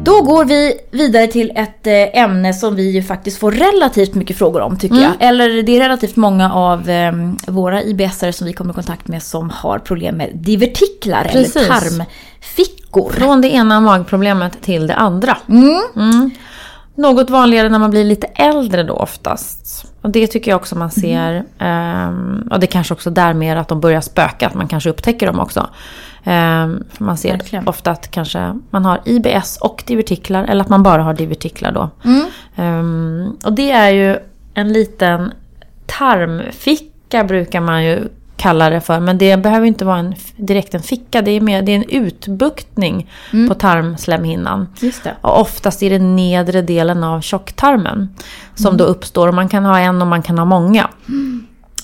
Då 0.03 0.22
går 0.22 0.46
vi 0.46 0.74
vidare 0.91 1.27
till 1.27 1.51
ett 1.55 1.88
eh, 1.88 2.22
ämne 2.24 2.53
som 2.53 2.75
vi 2.75 2.91
ju 2.91 3.03
faktiskt 3.03 3.39
får 3.39 3.51
relativt 3.51 4.15
mycket 4.15 4.38
frågor 4.38 4.62
om 4.62 4.77
tycker 4.77 4.96
jag. 4.96 5.12
Eller 5.20 5.63
det 5.63 5.77
är 5.77 5.79
relativt 5.79 6.15
många 6.15 6.53
av 6.53 6.89
eh, 6.89 7.13
våra 7.48 7.81
IBS-are 7.81 8.31
som 8.31 8.48
vi 8.48 8.53
kommer 8.53 8.72
i 8.72 8.75
kontakt 8.75 9.08
med 9.08 9.24
som 9.24 9.50
har 9.50 9.79
problem 9.79 10.15
med 10.15 10.29
divertiklar 10.34 11.24
Precis. 11.24 11.55
eller 11.55 11.67
tarmfickor. 11.67 13.12
Från 13.12 13.41
det 13.41 13.48
ena 13.48 13.79
magproblemet 13.79 14.62
till 14.62 14.88
det 14.88 14.96
andra. 14.96 15.38
Mm. 15.50 15.81
Mm. 15.96 16.31
Något 16.96 17.29
vanligare 17.29 17.70
när 17.70 17.79
man 17.79 17.91
blir 17.91 18.03
lite 18.03 18.27
äldre 18.27 18.84
då 18.84 18.93
oftast. 18.93 19.86
Och 20.01 20.10
det 20.10 20.27
tycker 20.27 20.51
jag 20.51 20.55
också 20.55 20.75
man 20.75 20.91
ser. 20.91 21.43
ehm, 21.60 22.48
och 22.51 22.60
det 22.60 22.67
kanske 22.67 22.93
också 22.93 23.10
där 23.10 23.34
mer 23.34 23.55
att 23.55 23.67
de 23.67 23.81
börjar 23.81 24.01
spöka. 24.01 24.48
Att 24.48 24.53
man 24.53 24.67
kanske 24.67 24.89
upptäcker 24.89 25.27
dem 25.27 25.39
också. 25.39 25.70
Ehm, 26.24 26.84
för 26.90 27.04
man 27.04 27.18
ser 27.18 27.32
Verkligen. 27.32 27.68
ofta 27.68 27.92
att 27.92 28.12
kanske 28.12 28.60
man 28.70 28.86
har 28.86 29.01
IBS 29.06 29.58
och 29.62 29.84
divertiklar. 29.88 30.44
Eller 30.44 30.62
att 30.62 30.70
man 30.70 30.84
bara 30.84 31.04
har 31.04 31.13
divertiklar 31.13 31.72
då. 31.72 31.90
Mm. 32.06 32.25
Ehm, 32.56 33.38
och 33.46 33.54
det 33.54 33.72
är 33.72 33.90
ju 33.90 34.18
en 34.54 34.74
liten 34.74 35.32
tarmficka 35.86 37.24
brukar 37.24 37.62
man 37.62 37.84
ju 37.86 38.08
kalla 38.42 38.70
det 38.70 38.82
för. 38.82 39.00
Men 39.00 39.18
det 39.18 39.38
behöver 39.38 39.68
inte 39.68 39.86
vara 39.86 39.98
en, 39.98 40.16
direkt 40.36 40.74
en 40.74 40.82
ficka. 40.82 41.22
Det 41.22 41.32
är, 41.32 41.42
mer, 41.42 41.62
det 41.62 41.72
är 41.72 41.75
en 41.75 41.90
utbuktning 41.90 43.10
på 43.48 43.54
tarmslemhinnan. 43.54 44.68
Just 44.80 45.04
det. 45.04 45.16
Och 45.22 45.40
oftast 45.42 45.84
i 45.84 45.90
den 45.90 46.16
nedre 46.16 46.62
delen 46.62 47.04
av 47.04 47.22
tjocktarmen. 47.22 48.16
Som 48.56 48.78
då 48.78 48.84
uppstår. 48.84 49.28
Och 49.28 49.34
man 49.34 49.50
kan 49.50 49.66
ha 49.66 49.80
en 49.80 50.01
och 50.01 50.08
man 50.08 50.22
kan 50.22 50.38
ha 50.38 50.46
många. 50.46 50.90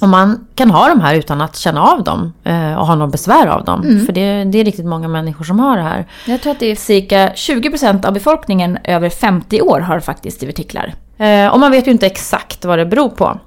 Och 0.01 0.10
man 0.10 0.48
kan 0.56 0.72
ha 0.72 0.88
de 0.89 1.01
här 1.01 1.16
utan 1.16 1.42
att 1.42 1.56
känna 1.58 1.82
av 1.84 2.04
dem. 2.04 2.34
eh, 2.44 2.74
Och 2.74 2.88
ha 2.88 2.96
något 2.96 3.12
besvär 3.12 3.48
av 3.48 3.63
dem. 3.66 3.82
För 4.06 4.13
det, 4.13 4.44
det 4.44 4.60
är 4.60 4.63
riktigt 4.66 4.86
många 4.86 5.08
människor 5.08 5.44
som 5.46 5.60
har 5.60 5.77
det 5.77 5.84
här. 5.84 6.06
Jag 6.25 6.42
tror 6.42 6.51
att 6.51 6.60
det 6.60 6.72
är 6.72 6.75
cirka 6.75 7.27
20% 7.36 8.06
av 8.06 8.13
befolkningen 8.13 8.77
över 8.84 9.10
50 9.10 9.62
år 9.62 9.80
har 9.80 10.00
faktiskt 10.00 10.39
divertiklar. 10.39 10.94
Eh, 11.18 11.48
och 11.48 11.60
man 11.60 11.72
vet 11.72 11.88
ju 11.88 11.92
inte 11.92 12.06
exakt 12.06 12.66
vad 12.66 12.80
det 12.80 12.86
beror 12.86 13.10
på. 13.10 13.39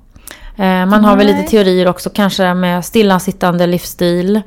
Eh, 0.56 0.86
man 0.86 1.04
har 1.04 1.16
väl 1.16 1.26
lite 1.26 1.42
teorier 1.50 1.88
också 1.88 2.10
kanske 2.10 2.54
med 2.54 2.84
stillasittande 2.84 3.66
livsstil. 3.66 4.40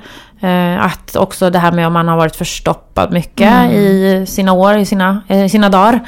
Eh, 0.44 0.86
att 0.86 1.16
också 1.16 1.50
det 1.50 1.60
här 1.60 1.72
med 1.72 1.88
om 1.88 1.94
man 1.94 2.08
har 2.08 2.18
varit 2.18 2.36
förstoppad 2.36 3.14
mycket 3.14 3.72
i 3.72 4.26
sina 4.28 4.54
år, 4.54 4.78
i 4.78 4.86
sina, 4.86 5.22
eh, 5.28 5.48
sina 5.48 5.70
dagar. 5.70 6.06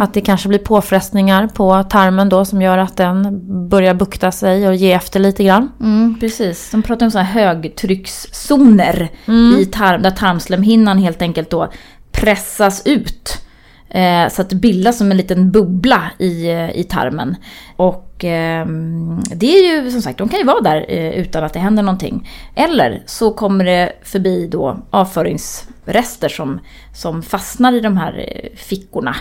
Att 0.00 0.14
det 0.14 0.20
kanske 0.20 0.48
blir 0.48 0.58
påfrestningar 0.58 1.46
på 1.46 1.82
tarmen 1.82 2.28
då 2.28 2.44
som 2.44 2.62
gör 2.62 2.78
att 2.78 2.96
den 2.96 3.40
börjar 3.68 3.94
bukta 3.94 4.32
sig 4.32 4.68
och 4.68 4.74
ge 4.74 4.92
efter 4.92 5.20
lite 5.20 5.44
grann. 5.44 5.72
Mm, 5.80 6.16
precis. 6.20 6.70
De 6.70 6.82
pratar 6.82 7.06
om 7.06 7.10
sådana 7.10 7.28
högtryckszoner 7.28 9.08
i 9.60 9.66
tarm, 9.66 10.02
där 10.02 10.10
tarmslemhinnan 10.10 10.98
helt 10.98 11.22
enkelt 11.22 11.50
då 11.50 11.68
pressas 12.12 12.82
ut. 12.84 13.46
Eh, 13.90 14.28
så 14.28 14.42
att 14.42 14.50
det 14.50 14.56
bildas 14.56 14.98
som 14.98 15.10
en 15.10 15.16
liten 15.16 15.50
bubbla 15.50 16.02
i, 16.18 16.46
eh, 16.46 16.70
i 16.70 16.84
tarmen. 16.84 17.36
Och 17.76 18.05
ehm, 18.24 19.20
det 19.34 19.46
är 19.46 19.84
ju 19.84 19.90
som 19.90 20.02
sagt, 20.02 20.18
de 20.18 20.28
kan 20.28 20.38
ju 20.38 20.46
vara 20.46 20.60
där 20.60 20.86
eh, 20.88 21.10
utan 21.10 21.44
att 21.44 21.52
det 21.52 21.58
händer 21.58 21.82
någonting. 21.82 22.28
Eller 22.54 23.02
så 23.06 23.32
kommer 23.32 23.64
det 23.64 23.92
förbi 24.02 24.46
då 24.46 24.78
avföringsrester 24.90 26.28
som, 26.28 26.60
som 26.94 27.22
fastnar 27.22 27.72
i 27.72 27.80
de 27.80 27.96
här 27.96 28.18
eh, 28.18 28.56
fickorna. 28.56 29.16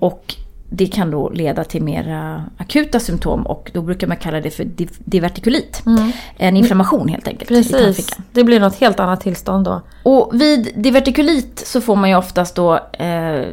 Och 0.00 0.34
det 0.68 0.86
kan 0.86 1.10
då 1.10 1.30
leda 1.30 1.64
till 1.64 1.82
mer 1.82 2.40
akuta 2.56 3.00
symptom 3.00 3.46
och 3.46 3.70
då 3.74 3.82
brukar 3.82 4.06
man 4.06 4.16
kalla 4.16 4.40
det 4.40 4.50
för 4.50 4.64
div- 4.64 4.98
divertikulit. 5.04 5.82
En 6.36 6.56
inflammation 6.56 7.08
helt 7.08 7.28
enkelt 7.28 7.48
Precis, 7.48 8.08
det 8.32 8.44
blir 8.44 8.60
något 8.60 8.76
helt 8.80 9.00
annat 9.00 9.20
tillstånd 9.20 9.64
då. 9.64 9.80
Och 10.02 10.30
vid 10.34 10.72
divertikulit 10.76 11.62
så 11.66 11.80
får 11.80 11.96
man 11.96 12.10
ju 12.10 12.16
oftast 12.16 12.54
då 12.54 12.74
eh, 12.92 13.44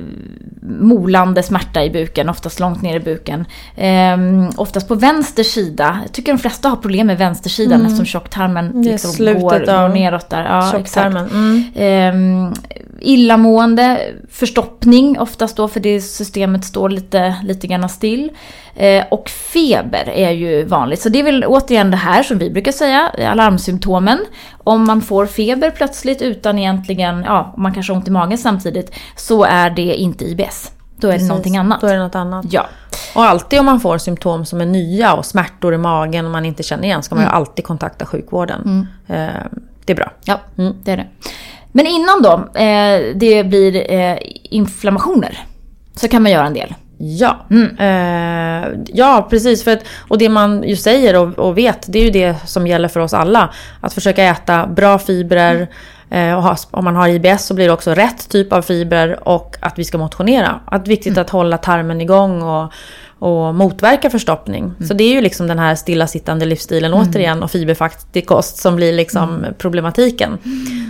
molande 0.62 1.44
smärta 1.44 1.84
i 1.84 1.90
buken, 1.90 2.30
oftast 2.30 2.60
långt 2.60 2.82
ner 2.82 2.96
i 2.96 3.00
buken. 3.00 3.46
Eh, 3.76 4.50
oftast 4.56 4.88
på 4.88 4.96
vänster 4.96 5.44
sida. 5.44 6.00
Jag 6.04 6.12
tycker 6.12 6.32
de 6.34 6.38
flesta 6.40 6.70
har 6.70 6.76
problem 6.76 7.08
med 7.08 7.18
vänstersidan 7.18 7.82
eftersom 7.86 8.06
tjocktarmen 8.06 8.64
Mm. 8.74 8.82
Det 8.84 8.90
är 8.90 8.92
liksom 8.92 9.26
går, 9.26 9.34
går 9.66 9.90
neråt 9.90 10.30
där. 10.30 10.44
Ja, 10.46 10.60
exakt. 10.68 10.94
Tjocktarmen. 10.94 11.30
Mm. 11.34 12.54
Illamående, 13.04 14.14
förstoppning 14.30 15.20
oftast 15.20 15.58
då 15.58 15.68
för 15.68 15.80
det 15.80 16.02
systemet 16.02 16.66
står 16.66 16.90
lite, 16.90 17.36
lite 17.44 17.68
grann 17.68 17.90
still. 17.90 18.32
Eh, 18.76 19.04
och 19.12 19.30
feber 19.30 20.10
är 20.10 20.32
ju 20.32 20.66
vanligt. 20.66 21.02
Så 21.02 21.10
det 21.10 21.20
är 21.20 21.24
väl 21.24 21.46
återigen 21.48 21.92
det 21.92 21.98
här 21.98 22.24
som 22.24 22.38
vi 22.38 22.50
brukar 22.50 22.72
säga, 22.72 23.10
alarmsymptomen. 23.28 24.18
Om 24.64 24.88
man 24.88 25.02
får 25.02 25.26
feber 25.26 25.72
plötsligt 25.72 26.22
utan 26.22 26.60
egentligen, 26.60 27.24
ja, 27.24 27.54
man 27.58 27.74
kanske 27.74 27.94
har 27.94 27.98
ont 27.98 28.08
i 28.08 28.12
magen 28.12 28.38
samtidigt, 28.38 28.96
så 29.16 29.44
är 29.44 29.70
det 29.70 29.96
inte 29.96 30.26
IBS. 30.26 30.72
Då 30.98 31.08
är 31.08 31.12
det 31.12 31.18
Precis, 31.18 31.30
någonting 31.30 31.58
annat. 31.58 31.82
Då 31.82 31.88
är 31.88 31.94
det 31.94 32.04
något 32.04 32.16
annat. 32.16 32.46
Ja, 32.50 32.68
Och 33.16 33.24
alltid 33.24 33.60
om 33.60 33.66
man 33.66 33.80
får 33.80 33.98
symptom 33.98 34.46
som 34.46 34.62
är 34.62 34.66
nya 34.66 35.14
och 35.14 35.26
smärtor 35.26 35.74
i 35.74 35.78
magen 35.78 36.26
och 36.26 36.32
man 36.32 36.46
inte 36.46 36.64
känner 36.64 36.84
igen 36.84 37.04
ska 37.04 37.16
man 37.16 37.24
ju 37.24 37.30
alltid 37.30 37.66
kontakta 37.66 38.06
sjukvården. 38.06 38.88
Eh, 39.08 39.28
det 39.86 39.94
är 39.94 39.98
bra. 39.98 40.12
ja 40.26 40.40
det 40.84 40.92
är 40.92 40.98
det. 40.98 41.08
Men 41.76 41.88
innan 41.88 42.22
då 42.22 42.60
eh, 42.60 43.16
det 43.16 43.44
blir 43.44 43.92
eh, 43.92 44.18
inflammationer 44.44 45.40
så 45.96 46.08
kan 46.08 46.24
man 46.24 46.32
göra 46.32 46.48
en 46.48 46.54
del. 46.54 46.74
Ja, 46.98 47.46
eh, 47.80 48.68
ja 48.88 49.28
precis. 49.30 49.64
För 49.64 49.72
att, 49.72 49.84
och 50.08 50.18
det 50.18 50.30
man 50.30 50.64
ju 50.64 50.76
säger 50.76 51.16
och, 51.16 51.40
och 51.40 51.58
vet, 51.58 51.86
det 51.88 52.00
är 52.00 52.04
ju 52.04 52.10
det 52.10 52.36
som 52.46 52.68
gäller 52.68 52.88
för 52.88 53.00
oss 53.00 53.14
alla. 53.14 53.54
Att 53.82 53.94
försöka 53.94 54.24
äta 54.24 54.68
bra 54.68 55.00
fibrer. 55.00 55.68
Eh, 56.10 56.34
och 56.36 56.44
ha, 56.44 56.58
om 56.72 56.84
man 56.84 56.96
har 56.96 57.08
IBS 57.08 57.46
så 57.46 57.54
blir 57.54 57.68
det 57.68 57.74
också 57.74 57.92
rätt 57.92 58.30
typ 58.30 58.54
av 58.54 58.62
fibrer 58.62 59.28
och 59.28 59.56
att 59.60 59.80
vi 59.80 59.84
ska 59.84 59.98
motionera. 59.98 60.60
Att 60.66 60.86
det 60.86 60.90
är 60.90 60.96
viktigt 60.96 61.18
att 61.18 61.30
hålla 61.30 61.58
tarmen 61.58 62.02
igång 62.02 62.42
och, 62.42 62.74
och 63.24 63.56
motverka 63.56 64.10
förstoppning. 64.10 64.74
Så 64.88 64.94
det 64.94 65.04
är 65.04 65.10
ju 65.14 65.22
liksom 65.22 65.48
den 65.48 65.60
här 65.60 65.76
stillasittande 65.76 66.46
livsstilen 66.46 66.94
återigen 66.94 67.44
och 67.44 67.52
fiberfattig 67.52 68.28
kost 68.28 68.58
som 68.58 68.76
blir 68.76 68.94
liksom 68.94 69.46
problematiken. 69.58 70.38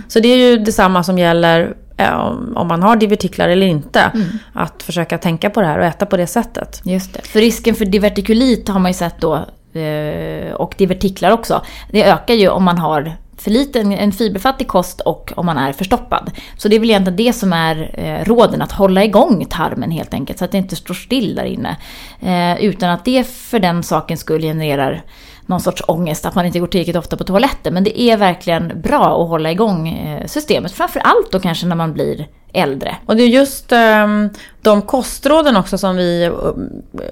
Så 0.08 0.20
det 0.20 0.28
är 0.28 0.36
ju 0.36 0.56
detsamma 0.58 1.02
som 1.02 1.18
gäller 1.18 1.74
eh, 1.96 2.14
om- 2.54 2.68
man 2.68 2.82
har 2.82 2.96
divertiklar 2.96 3.48
eller 3.48 3.66
inte. 3.66 4.10
Att 4.52 4.82
försöka 4.82 5.18
tänka 5.18 5.50
på 5.50 5.60
det 5.60 5.66
här 5.66 5.78
och 5.78 5.84
äta 5.84 6.06
på 6.06 6.16
det 6.16 6.26
sättet. 6.26 6.80
Just 6.84 7.14
det. 7.14 7.20
För 7.26 7.40
risken 7.40 7.74
för 7.74 7.84
divertikulit 7.84 8.68
har 8.68 8.80
man 8.80 8.90
ju 8.90 8.94
sett 8.94 9.20
då, 9.20 9.34
eh, 9.80 10.52
och 10.54 10.74
divertiklar 10.78 11.30
också, 11.30 11.62
det 11.90 12.04
ökar 12.04 12.34
ju 12.34 12.48
om 12.48 12.64
man 12.64 12.78
har 12.78 13.12
för 13.44 13.50
lite, 13.50 13.80
en, 13.80 14.12
fiberfattig 14.12 14.68
kost 14.68 15.00
och 15.00 15.32
om 15.36 15.46
man 15.46 15.58
är 15.58 15.72
förstoppad. 15.72 16.30
Så 16.56 16.68
det 16.68 16.76
är 16.76 16.80
väl 16.80 16.90
egentligen 16.90 17.16
det 17.16 17.32
som 17.32 17.52
är 17.52 17.90
eh, 17.92 18.24
råden, 18.24 18.62
att 18.62 18.72
hålla 18.72 19.04
igång 19.04 19.46
tarmen 19.50 19.90
helt 19.90 20.14
enkelt 20.14 20.38
så 20.38 20.44
att 20.44 20.52
det 20.52 20.58
inte 20.58 20.76
står 20.76 20.94
still 20.94 21.34
där 21.34 21.44
inne. 21.44 21.76
Eh, 22.20 22.64
utan 22.64 22.90
att 22.90 23.04
det 23.04 23.28
för 23.28 23.58
den 23.58 23.82
saken 23.82 24.16
skulle 24.16 24.46
genererar 24.46 25.02
någon 25.46 25.60
sorts 25.60 25.82
ångest 25.88 26.26
att 26.26 26.34
man 26.34 26.46
inte 26.46 26.58
går 26.58 26.66
tillräckligt 26.66 26.96
ofta 26.96 27.16
på 27.16 27.24
toaletten. 27.24 27.74
Men 27.74 27.84
det 27.84 28.00
är 28.00 28.16
verkligen 28.16 28.80
bra 28.80 29.22
att 29.22 29.28
hålla 29.28 29.52
igång 29.52 29.88
eh, 29.88 30.26
systemet. 30.26 30.72
Framför 30.72 31.00
allt 31.00 31.32
då 31.32 31.40
kanske 31.40 31.66
när 31.66 31.76
man 31.76 31.92
blir 31.92 32.26
äldre. 32.52 32.96
Och 33.06 33.16
det 33.16 33.22
är 33.22 33.28
just 33.28 33.72
um, 33.72 34.30
de 34.62 34.82
kostråden 34.82 35.56
också 35.56 35.78
som 35.78 35.96
vi 35.96 36.30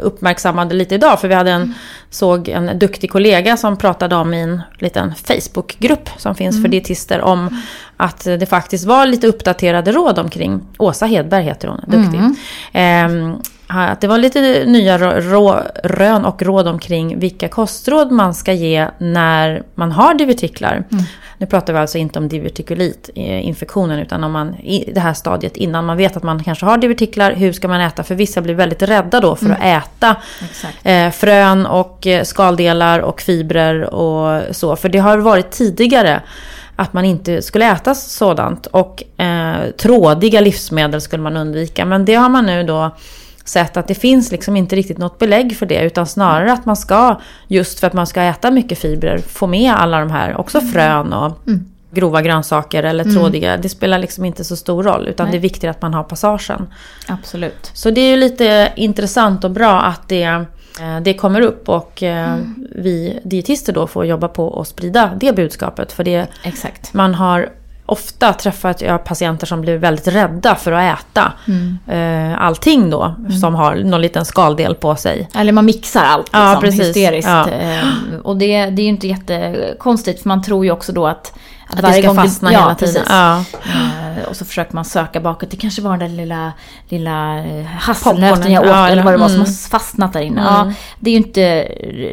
uppmärksammade 0.00 0.74
lite 0.74 0.94
idag. 0.94 1.20
För 1.20 1.28
vi 1.28 1.34
hade 1.34 1.50
en, 1.50 1.74
såg 2.12 2.48
en 2.48 2.78
duktig 2.78 3.10
kollega 3.10 3.56
som 3.56 3.76
pratade 3.76 4.16
om 4.16 4.34
i 4.34 4.40
en 4.40 4.62
liten 4.78 5.14
Facebookgrupp 5.14 6.08
som 6.16 6.34
finns 6.34 6.54
mm. 6.54 6.62
för 6.62 6.68
dietister 6.68 7.20
om 7.20 7.60
att 7.96 8.24
det 8.24 8.48
faktiskt 8.48 8.84
var 8.84 9.06
lite 9.06 9.26
uppdaterade 9.26 9.92
råd 9.92 10.18
omkring, 10.18 10.60
Åsa 10.78 11.06
Hedberg 11.06 11.44
heter 11.44 11.68
hon, 11.68 11.80
duktig. 11.86 12.20
Mm. 12.72 13.40
Att 13.74 14.00
det 14.00 14.08
var 14.08 14.18
lite 14.18 14.64
nya 14.64 14.98
rön 15.84 16.24
och 16.24 16.42
råd 16.42 16.68
omkring 16.68 17.18
vilka 17.18 17.48
kostråd 17.48 18.12
man 18.12 18.34
ska 18.34 18.52
ge 18.52 18.88
när 18.98 19.62
man 19.74 19.92
har 19.92 20.14
divertiklar. 20.14 20.84
Mm. 20.92 21.04
Nu 21.38 21.46
pratar 21.46 21.72
vi 21.72 21.78
alltså 21.78 21.98
inte 21.98 22.18
om 22.18 22.28
divertikulitinfektionen 22.28 23.98
utan 23.98 24.24
om 24.24 24.32
man 24.32 24.54
i 24.54 24.92
det 24.94 25.00
här 25.00 25.14
stadiet 25.14 25.56
innan 25.56 25.86
man 25.86 25.96
vet 25.96 26.16
att 26.16 26.22
man 26.22 26.44
kanske 26.44 26.66
har 26.66 26.78
divertiklar. 26.78 27.32
Hur 27.32 27.52
ska 27.52 27.68
man 27.68 27.80
äta? 27.80 28.02
För 28.02 28.14
vissa 28.14 28.40
blir 28.40 28.54
väldigt 28.54 28.82
rädda 28.82 29.20
då 29.20 29.36
för 29.36 29.46
mm. 29.46 29.56
att 29.60 29.84
äta 29.84 30.16
eh, 30.82 31.10
frön 31.10 31.66
och 31.66 32.06
eh, 32.06 32.24
skaldelar 32.24 32.98
och 32.98 33.20
fibrer 33.20 33.94
och 33.94 34.56
så. 34.56 34.76
För 34.76 34.88
det 34.88 34.98
har 34.98 35.18
varit 35.18 35.50
tidigare 35.50 36.22
att 36.76 36.92
man 36.92 37.04
inte 37.04 37.42
skulle 37.42 37.72
äta 37.72 37.94
sådant. 37.94 38.66
Och 38.66 39.20
eh, 39.20 39.70
trådiga 39.78 40.40
livsmedel 40.40 41.00
skulle 41.00 41.22
man 41.22 41.36
undvika. 41.36 41.84
Men 41.84 42.04
det 42.04 42.14
har 42.14 42.28
man 42.28 42.46
nu 42.46 42.62
då 42.62 42.90
sett 43.44 43.76
att 43.76 43.88
det 43.88 43.94
finns 43.94 44.32
liksom 44.32 44.56
inte 44.56 44.76
riktigt 44.76 44.98
något 44.98 45.18
belägg 45.18 45.56
för 45.56 45.66
det. 45.66 45.82
Utan 45.82 46.06
snarare 46.06 46.52
att 46.52 46.66
man 46.66 46.76
ska, 46.76 47.20
just 47.48 47.80
för 47.80 47.86
att 47.86 47.92
man 47.92 48.06
ska 48.06 48.22
äta 48.22 48.50
mycket 48.50 48.78
fibrer, 48.78 49.18
få 49.18 49.46
med 49.46 49.74
alla 49.74 50.00
de 50.00 50.10
här, 50.10 50.36
också 50.36 50.58
mm. 50.58 50.72
frön 50.72 51.12
och 51.12 51.48
mm. 51.48 51.64
grova 51.90 52.22
grönsaker 52.22 52.82
eller 52.82 53.04
mm. 53.04 53.16
trådiga. 53.16 53.56
Det 53.56 53.68
spelar 53.68 53.98
liksom 53.98 54.24
inte 54.24 54.44
så 54.44 54.56
stor 54.56 54.82
roll. 54.82 55.08
Utan 55.08 55.26
Nej. 55.26 55.32
det 55.32 55.38
är 55.38 55.40
viktigt 55.40 55.70
att 55.70 55.82
man 55.82 55.94
har 55.94 56.02
passagen. 56.02 56.66
Absolut. 57.06 57.70
Så 57.74 57.90
det 57.90 58.00
är 58.00 58.10
ju 58.10 58.16
lite 58.16 58.72
intressant 58.76 59.44
och 59.44 59.50
bra 59.50 59.80
att 59.80 60.08
det, 60.08 60.22
eh, 60.22 61.00
det 61.02 61.14
kommer 61.14 61.40
upp. 61.40 61.68
Och 61.68 62.02
eh, 62.02 62.32
mm. 62.32 62.66
vi 62.76 63.20
dietister 63.24 63.72
då 63.72 63.86
får 63.86 64.06
jobba 64.06 64.28
på 64.28 64.60
att 64.60 64.68
sprida 64.68 65.10
det 65.20 65.32
budskapet. 65.32 65.92
För 65.92 66.04
det, 66.04 66.26
Exakt. 66.44 66.94
man 66.94 67.14
har 67.14 67.48
ofta 67.92 68.32
träffat 68.32 68.80
jag 68.80 69.04
patienter 69.04 69.46
som 69.46 69.60
blir 69.60 69.76
väldigt 69.76 70.08
rädda 70.08 70.54
för 70.54 70.72
att 70.72 70.98
äta 70.98 71.32
mm. 71.48 71.78
eh, 71.86 72.42
allting 72.42 72.90
då. 72.90 73.02
Mm. 73.18 73.32
Som 73.32 73.54
har 73.54 73.74
någon 73.74 74.00
liten 74.00 74.24
skaldel 74.24 74.74
på 74.74 74.96
sig. 74.96 75.28
Eller 75.34 75.52
man 75.52 75.64
mixar 75.64 76.04
allt 76.04 76.26
liksom, 76.26 76.40
ja, 76.40 76.58
precis. 76.60 76.80
hysteriskt. 76.80 77.28
Ja. 77.28 77.48
Eh, 77.50 77.84
och 78.22 78.36
det, 78.36 78.66
det 78.66 78.82
är 78.82 78.84
ju 78.84 78.88
inte 78.88 79.08
jättekonstigt 79.08 80.22
för 80.22 80.28
man 80.28 80.42
tror 80.42 80.64
ju 80.64 80.70
också 80.70 80.92
då 80.92 81.06
att 81.06 81.32
att, 81.66 81.84
att 81.84 81.94
det 81.94 82.02
ska 82.02 82.14
fastna 82.14 82.50
hela 82.50 82.62
ja, 82.68 82.74
tiden. 82.74 83.04
Ja. 83.08 83.44
Uh, 83.66 84.28
och 84.28 84.36
så 84.36 84.44
försöker 84.44 84.74
man 84.74 84.84
söka 84.84 85.20
bakåt. 85.20 85.50
Det 85.50 85.56
kanske 85.56 85.82
var 85.82 85.96
den 85.96 86.10
där 86.10 86.16
lilla, 86.16 86.52
lilla 86.88 87.38
eh, 87.38 87.64
hasselnöten 87.64 88.52
jag 88.52 88.62
åt 88.62 88.68
ja, 88.68 88.88
eller 88.88 89.02
vad 89.02 89.12
det 89.12 89.18
var 89.18 89.26
mm. 89.26 89.46
som 89.46 89.54
har 89.54 89.68
fastnat 89.68 90.12
där 90.12 90.20
inne. 90.20 90.40
Mm. 90.40 90.52
Ja, 90.52 90.72
det 91.00 91.10
är 91.10 91.12
ju 91.12 91.18
inte 91.18 91.62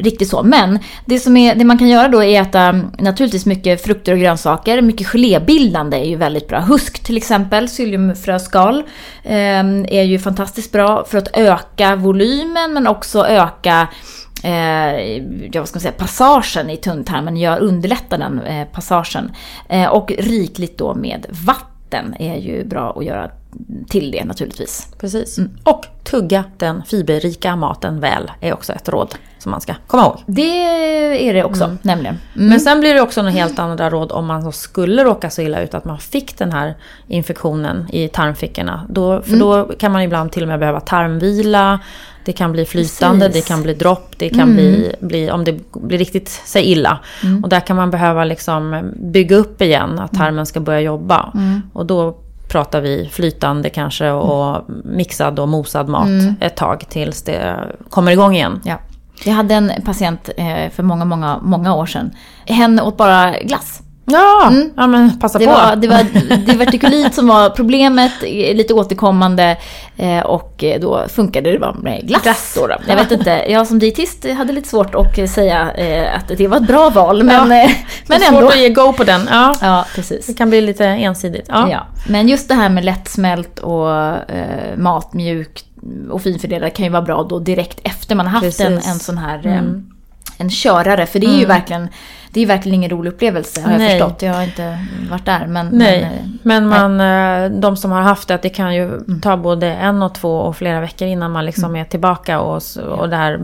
riktigt 0.01 0.29
så. 0.29 0.43
Men 0.43 0.79
det, 1.05 1.19
som 1.19 1.37
är, 1.37 1.55
det 1.55 1.65
man 1.65 1.77
kan 1.77 1.89
göra 1.89 2.07
då 2.07 2.23
är 2.23 2.41
att 2.41 2.47
äta 2.47 2.61
mm, 2.61 2.91
naturligtvis 2.97 3.45
mycket 3.45 3.83
frukter 3.83 4.11
och 4.11 4.19
grönsaker. 4.19 4.81
Mycket 4.81 5.07
gelébildande 5.07 5.97
är 5.97 6.09
ju 6.09 6.15
väldigt 6.15 6.47
bra. 6.47 6.59
Husk 6.59 7.03
till 7.03 7.17
exempel, 7.17 7.67
psylliumfröskal, 7.67 8.75
um, 8.75 9.85
är 9.89 10.03
ju 10.03 10.19
fantastiskt 10.19 10.71
bra 10.71 11.05
för 11.05 11.17
att 11.17 11.37
öka 11.37 11.95
volymen 11.95 12.73
men 12.73 12.87
också 12.87 13.27
öka 13.27 13.87
eh, 14.43 15.17
ja, 15.51 15.61
vad 15.61 15.67
ska 15.67 15.79
säga, 15.79 15.91
passagen 15.91 16.69
i 16.69 16.77
tunntarmen, 16.77 17.37
gör, 17.37 17.59
underlättar 17.59 18.17
den 18.17 18.41
eh, 18.41 18.67
passagen. 18.67 19.31
Eh, 19.69 19.87
och 19.87 20.11
rikligt 20.17 20.77
då 20.77 20.95
med 20.95 21.25
vatten 21.29 22.15
är 22.19 22.37
ju 22.37 22.65
bra 22.65 22.93
att 22.97 23.05
göra 23.05 23.31
till 23.89 24.11
det 24.11 24.25
naturligtvis. 24.25 24.87
Precis. 24.99 25.37
Mm. 25.37 25.51
Och 25.63 25.85
tugga 26.03 26.43
den 26.57 26.83
fiberrika 26.83 27.55
maten 27.55 27.99
väl 27.99 28.31
är 28.41 28.53
också 28.53 28.73
ett 28.73 28.89
råd 28.89 29.15
som 29.39 29.51
man 29.51 29.61
ska 29.61 29.73
komma 29.87 30.03
ihåg. 30.03 30.23
Det 30.25 31.29
är 31.29 31.33
det 31.33 31.43
också, 31.43 31.63
mm. 31.63 31.77
nämligen. 31.81 32.17
Mm. 32.35 32.49
Men 32.49 32.59
sen 32.59 32.79
blir 32.79 32.93
det 32.93 33.01
också 33.01 33.21
några 33.21 33.33
helt 33.33 33.59
andra 33.59 33.89
råd 33.89 34.11
om 34.11 34.25
man 34.25 34.51
skulle 34.51 35.03
råka 35.03 35.29
så 35.29 35.41
illa 35.41 35.61
ut 35.61 35.73
att 35.73 35.85
man 35.85 35.99
fick 35.99 36.37
den 36.37 36.51
här 36.51 36.75
infektionen 37.07 37.87
i 37.91 38.07
tarmfickorna. 38.07 38.85
Då, 38.89 39.21
för 39.21 39.33
mm. 39.33 39.39
då 39.39 39.63
kan 39.63 39.91
man 39.91 40.01
ibland 40.01 40.31
till 40.31 40.41
och 40.41 40.49
med 40.49 40.59
behöva 40.59 40.79
tarmvila. 40.79 41.79
Det 42.25 42.33
kan 42.33 42.51
bli 42.51 42.65
flytande, 42.65 43.25
Precis. 43.25 43.43
det 43.43 43.47
kan 43.47 43.63
bli 43.63 43.73
dropp, 43.73 44.15
det 44.17 44.29
kan 44.29 44.39
mm. 44.39 44.55
bli, 44.55 44.95
bli, 44.99 45.31
om 45.31 45.43
det 45.43 45.59
blir 45.73 45.97
riktigt 45.97 46.29
sig 46.29 46.63
illa. 46.63 46.99
Mm. 47.23 47.43
Och 47.43 47.49
där 47.49 47.59
kan 47.59 47.75
man 47.75 47.91
behöva 47.91 48.23
liksom 48.23 48.91
bygga 48.95 49.35
upp 49.35 49.61
igen, 49.61 49.99
att 49.99 50.13
tarmen 50.13 50.45
ska 50.45 50.59
börja 50.59 50.81
jobba. 50.81 51.33
Och 51.73 51.85
då 51.85 52.17
pratar 52.49 52.81
vi 52.81 53.09
flytande 53.11 53.69
kanske 53.69 54.11
och 54.11 54.65
mixad 54.83 55.39
och 55.39 55.47
mosad 55.47 55.89
mat 55.89 56.07
mm. 56.07 56.35
ett 56.41 56.55
tag 56.55 56.85
tills 56.89 57.21
det 57.21 57.55
kommer 57.89 58.11
igång 58.11 58.35
igen. 58.35 58.61
Ja. 58.63 58.79
Jag 59.25 59.33
hade 59.33 59.55
en 59.55 59.71
patient 59.85 60.29
eh, 60.37 60.69
för 60.71 60.83
många, 60.83 61.05
många, 61.05 61.39
många 61.41 61.75
år 61.75 61.85
sedan. 61.85 62.11
Hen 62.45 62.79
åt 62.79 62.97
bara 62.97 63.39
glass. 63.39 63.81
Ja, 64.11 64.47
mm. 64.47 64.69
ja 64.75 64.87
men 64.87 65.19
passa 65.19 65.39
det 65.39 65.45
på. 65.45 65.51
Var, 65.51 65.75
det 65.75 65.87
var 65.87 66.03
divertikulit 66.45 67.15
som 67.15 67.27
var 67.27 67.49
problemet, 67.49 68.11
lite 68.53 68.73
återkommande. 68.73 69.57
Eh, 69.97 70.19
och 70.19 70.63
då 70.81 71.05
funkade 71.09 71.51
det 71.51 71.59
bara 71.59 71.73
med 71.73 72.07
glass. 72.07 72.23
glass 72.23 72.57
då, 72.59 72.67
då. 72.67 72.75
Jag 72.87 72.95
vet 72.95 73.11
inte, 73.11 73.45
jag 73.49 73.67
som 73.67 73.79
dietist 73.79 74.25
hade 74.29 74.53
lite 74.53 74.69
svårt 74.69 74.95
att 74.95 75.29
säga 75.29 75.71
eh, 75.71 76.15
att 76.15 76.37
det 76.37 76.47
var 76.47 76.57
ett 76.57 76.67
bra 76.67 76.89
val. 76.89 77.23
Men, 77.23 77.51
ja. 77.51 77.63
eh, 77.63 77.71
men 78.07 78.21
ändå. 78.21 78.39
Svårt 78.39 78.53
att 78.53 78.59
ge 78.59 78.69
go 78.69 78.93
på 78.93 79.03
den. 79.03 79.29
Ja. 79.31 79.55
ja, 79.61 79.85
precis. 79.95 80.25
Det 80.25 80.33
kan 80.33 80.49
bli 80.49 80.61
lite 80.61 80.85
ensidigt. 80.85 81.45
Ja. 81.49 81.69
ja. 81.71 81.87
Men 82.07 82.27
just 82.27 82.47
det 82.47 82.55
här 82.55 82.69
med 82.69 82.85
lättsmält 82.85 83.59
och 83.59 83.91
eh, 83.95 84.77
matmjukt 84.77 85.65
och 86.09 86.21
finfördelat 86.21 86.73
kan 86.73 86.85
ju 86.85 86.91
vara 86.91 87.01
bra 87.01 87.23
då 87.23 87.39
direkt 87.39 87.79
efter 87.83 88.15
man 88.15 88.27
har 88.27 88.41
haft 88.41 88.59
en, 88.59 88.73
en 88.73 88.99
sån 88.99 89.17
här 89.17 89.47
mm. 89.47 89.91
en 90.37 90.49
körare. 90.49 91.05
För 91.05 91.19
det 91.19 91.27
är 91.27 91.37
ju 91.37 91.43
mm. 91.43 91.47
verkligen 91.47 91.89
det 92.33 92.41
är 92.41 92.45
verkligen 92.45 92.75
ingen 92.75 92.89
rolig 92.89 93.11
upplevelse 93.11 93.61
har 93.61 93.71
jag 93.71 93.79
nej. 93.79 93.99
förstått. 93.99 94.21
Jag 94.21 94.33
har 94.33 94.43
inte 94.43 94.79
varit 95.09 95.25
där. 95.25 95.47
Men, 95.47 95.69
nej. 95.71 96.01
men, 96.01 96.13
eh, 96.13 96.19
men 96.43 96.97
man. 96.97 97.01
Eh, 97.01 97.59
de 97.59 97.77
som 97.77 97.91
har 97.91 98.01
haft 98.01 98.27
det, 98.27 98.39
det 98.41 98.49
kan 98.49 98.75
ju 98.75 98.83
mm. 98.83 99.21
ta 99.21 99.37
både 99.37 99.67
en 99.67 100.03
och 100.03 100.15
två 100.15 100.35
och 100.35 100.57
flera 100.57 100.81
veckor 100.81 101.07
innan 101.07 101.31
man 101.31 101.45
liksom 101.45 101.65
mm. 101.65 101.81
är 101.81 101.85
tillbaka 101.85 102.39
och, 102.39 102.61
och 102.97 103.09
det 103.09 103.15
här 103.15 103.39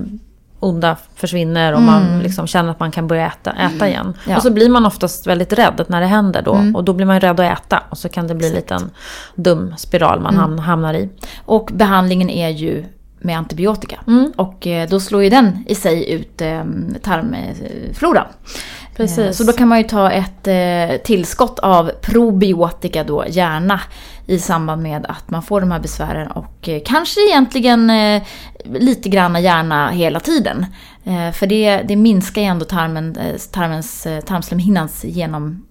onda 0.60 0.98
försvinner 1.16 1.74
och 1.74 1.82
mm. 1.82 1.92
man 1.94 2.20
liksom 2.20 2.48
känner 2.48 2.72
att 2.72 2.80
man 2.80 2.92
kan 2.92 3.08
börja 3.08 3.28
äta, 3.28 3.52
äta 3.52 3.88
igen. 3.88 4.14
Ja. 4.28 4.36
Och 4.38 4.42
så 4.42 4.52
blir 4.52 4.70
man 4.70 4.86
oftast 4.86 5.28
väldigt 5.28 5.54
rädd 5.54 5.86
när 5.88 6.02
det 6.02 6.08
händer 6.08 6.42
då. 6.42 6.54
Mm. 6.54 6.76
Och 6.76 6.84
då 6.84 6.94
blir 6.94 7.06
man 7.06 7.20
rädd 7.20 7.40
att 7.40 7.60
äta. 7.60 7.84
Och 7.90 7.98
så 7.98 8.10
kan 8.10 8.28
det 8.28 8.36
bli 8.36 8.48
en 8.48 8.56
liten 8.56 8.92
dum 9.36 9.74
spiral 9.78 10.20
man 10.20 10.36
mm. 10.36 10.60
hamnar 10.60 10.94
i. 10.94 11.10
Och 11.46 11.70
behandlingen 11.74 12.30
är 12.30 12.50
ju 12.50 12.86
med 13.26 13.38
antibiotika. 13.38 14.00
Mm. 14.08 14.32
Och 14.36 14.68
eh, 14.68 14.90
då 14.90 15.00
slår 15.00 15.24
ju 15.24 15.30
den 15.30 15.64
i 15.68 15.76
sig 15.76 16.12
ut 16.12 16.42
eh, 16.42 16.64
tarmfloran. 17.02 18.26
Precis. 18.96 19.18
Eh, 19.18 19.32
så 19.32 19.44
då 19.44 19.54
kan 19.54 19.68
man 19.68 19.78
ju 19.78 19.84
ta 19.84 20.12
ett 20.12 20.48
tillskott 21.04 21.60
av 21.60 21.92
probiotika 22.02 23.04
då, 23.04 23.26
gärna 23.28 23.82
i 24.28 24.40
samband 24.40 24.82
med 24.82 25.06
att 25.10 25.30
man 25.30 25.44
får 25.44 25.62
de 25.62 25.72
här 25.72 25.80
besvären 25.80 26.32
och 26.32 26.70
kanske 26.86 27.20
egentligen 27.30 27.92
lite 28.66 29.10
grann 29.10 29.44
gärna 29.44 29.90
hela 29.90 30.20
tiden. 30.20 30.66
För 31.34 31.48
det, 31.48 31.82
det 31.88 31.96
minskar 31.96 32.42
ju 32.42 32.48
ändå 32.48 32.66
tarmen, 32.66 33.18
tarmens, 33.52 34.08
tarmslemhinnans 34.26 35.06
genom 35.06 35.66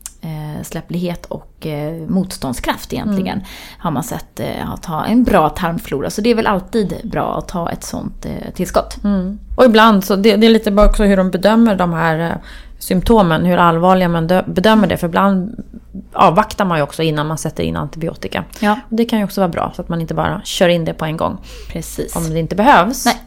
släpplighet 0.63 1.27
och 1.27 1.67
eh, 1.67 1.93
motståndskraft 2.09 2.93
egentligen. 2.93 3.39
Mm. 3.39 3.45
Har 3.79 3.91
man 3.91 4.03
sett 4.03 4.41
eh, 4.41 4.73
att 4.73 4.85
ha 4.85 5.05
en 5.07 5.25
bra 5.25 5.49
tarmflora. 5.49 6.11
Så 6.11 6.21
det 6.21 6.31
är 6.31 6.35
väl 6.35 6.47
alltid 6.47 7.01
bra 7.05 7.39
att 7.39 7.49
ta 7.49 7.71
ett 7.71 7.85
sånt 7.85 8.27
eh, 8.27 8.53
tillskott. 8.55 9.05
Mm. 9.05 9.39
Och 9.57 9.65
ibland 9.65 10.05
så 10.05 10.17
det, 10.17 10.37
det 10.37 10.47
är 10.47 10.51
lite 10.51 10.71
bara 10.71 10.87
också 10.87 11.05
hur 11.05 11.17
de 11.17 11.31
bedömer 11.31 11.77
de 11.77 11.93
här 11.93 12.31
eh, 12.31 12.37
symptomen, 12.79 13.45
hur 13.45 13.57
allvarliga 13.57 14.09
man 14.09 14.27
bedömer 14.47 14.87
det. 14.87 14.97
För 14.97 15.07
ibland 15.07 15.65
avvaktar 16.13 16.65
man 16.65 16.79
ju 16.79 16.83
också 16.83 17.03
innan 17.03 17.27
man 17.27 17.39
sätter 17.39 17.63
in 17.63 17.77
antibiotika. 17.77 18.45
Ja. 18.61 18.81
Det 18.89 19.05
kan 19.05 19.19
ju 19.19 19.25
också 19.25 19.41
vara 19.41 19.49
bra 19.49 19.73
så 19.77 19.83
att 19.83 19.89
man 19.89 20.01
inte 20.01 20.15
bara 20.15 20.41
kör 20.45 20.69
in 20.69 20.85
det 20.85 20.95
på 20.95 21.05
en 21.05 21.17
gång. 21.17 21.39
Precis. 21.73 22.17
Om 22.17 22.31
det 22.31 22.39
inte 22.39 22.57
behövs. 22.57 23.07
Nej. 23.07 23.21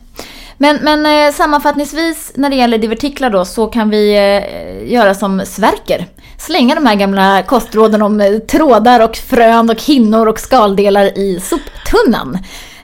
Men, 0.57 0.79
men 0.81 1.27
eh, 1.27 1.33
sammanfattningsvis 1.33 2.31
när 2.35 2.49
det 2.49 2.55
gäller 2.55 2.77
divertiklar 2.77 3.29
då 3.29 3.45
så 3.45 3.67
kan 3.67 3.89
vi 3.89 4.15
eh, 4.15 4.93
göra 4.93 5.13
som 5.13 5.41
Sverker. 5.45 6.05
Slänga 6.37 6.75
de 6.75 6.85
här 6.85 6.95
gamla 6.95 7.43
kostråden 7.43 8.01
om 8.01 8.21
eh, 8.21 8.37
trådar 8.37 8.99
och 8.99 9.15
frön 9.17 9.69
och 9.69 9.81
hinnor 9.81 10.27
och 10.27 10.39
skaldelar 10.39 11.17
i 11.17 11.39
soptunnan. 11.39 12.37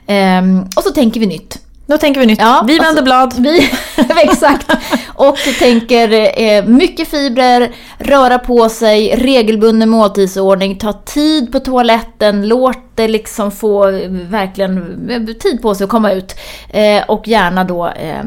Ehm, 0.06 0.62
och 0.76 0.82
så 0.82 0.90
tänker 0.90 1.20
vi 1.20 1.26
nytt. 1.26 1.63
Då 1.86 1.98
tänker 1.98 2.20
vi 2.20 2.26
nytt. 2.26 2.38
Ja, 2.40 2.64
vi 2.66 2.78
vänder 2.78 2.88
alltså- 2.88 3.04
blad. 3.04 3.34
Vi, 3.38 3.70
exakt. 4.22 4.72
Och 5.14 5.36
tänker 5.58 6.38
eh, 6.42 6.64
mycket 6.64 7.08
fibrer, 7.08 7.72
röra 7.98 8.38
på 8.38 8.68
sig, 8.68 9.16
regelbunden 9.16 9.88
måltidsordning, 9.90 10.78
ta 10.78 10.92
tid 10.92 11.52
på 11.52 11.60
toaletten, 11.60 12.48
låt 12.48 12.78
det 12.94 13.08
liksom 13.08 13.50
få 13.50 13.90
verkligen 14.30 15.10
eh, 15.10 15.22
tid 15.36 15.62
på 15.62 15.74
sig 15.74 15.84
att 15.84 15.90
komma 15.90 16.12
ut. 16.12 16.34
Eh, 16.68 17.02
och 17.08 17.28
gärna 17.28 17.64
då 17.64 17.86
eh, 17.86 18.24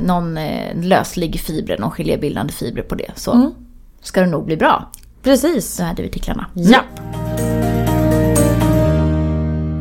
någon 0.00 0.38
löslig 0.82 1.40
fiber, 1.40 1.78
någon 1.78 1.90
gelébildande 1.90 2.52
fiber 2.52 2.82
på 2.82 2.94
det. 2.94 3.10
Så 3.14 3.32
Mm. 3.32 3.50
ska 4.02 4.20
det 4.20 4.26
nog 4.26 4.44
bli 4.46 4.56
bra. 4.56 4.90
Precis. 5.22 5.74
Så 5.74 5.82
här 5.82 6.00
är 6.00 6.04
artiklarna. 6.04 6.46
Ja. 6.54 6.78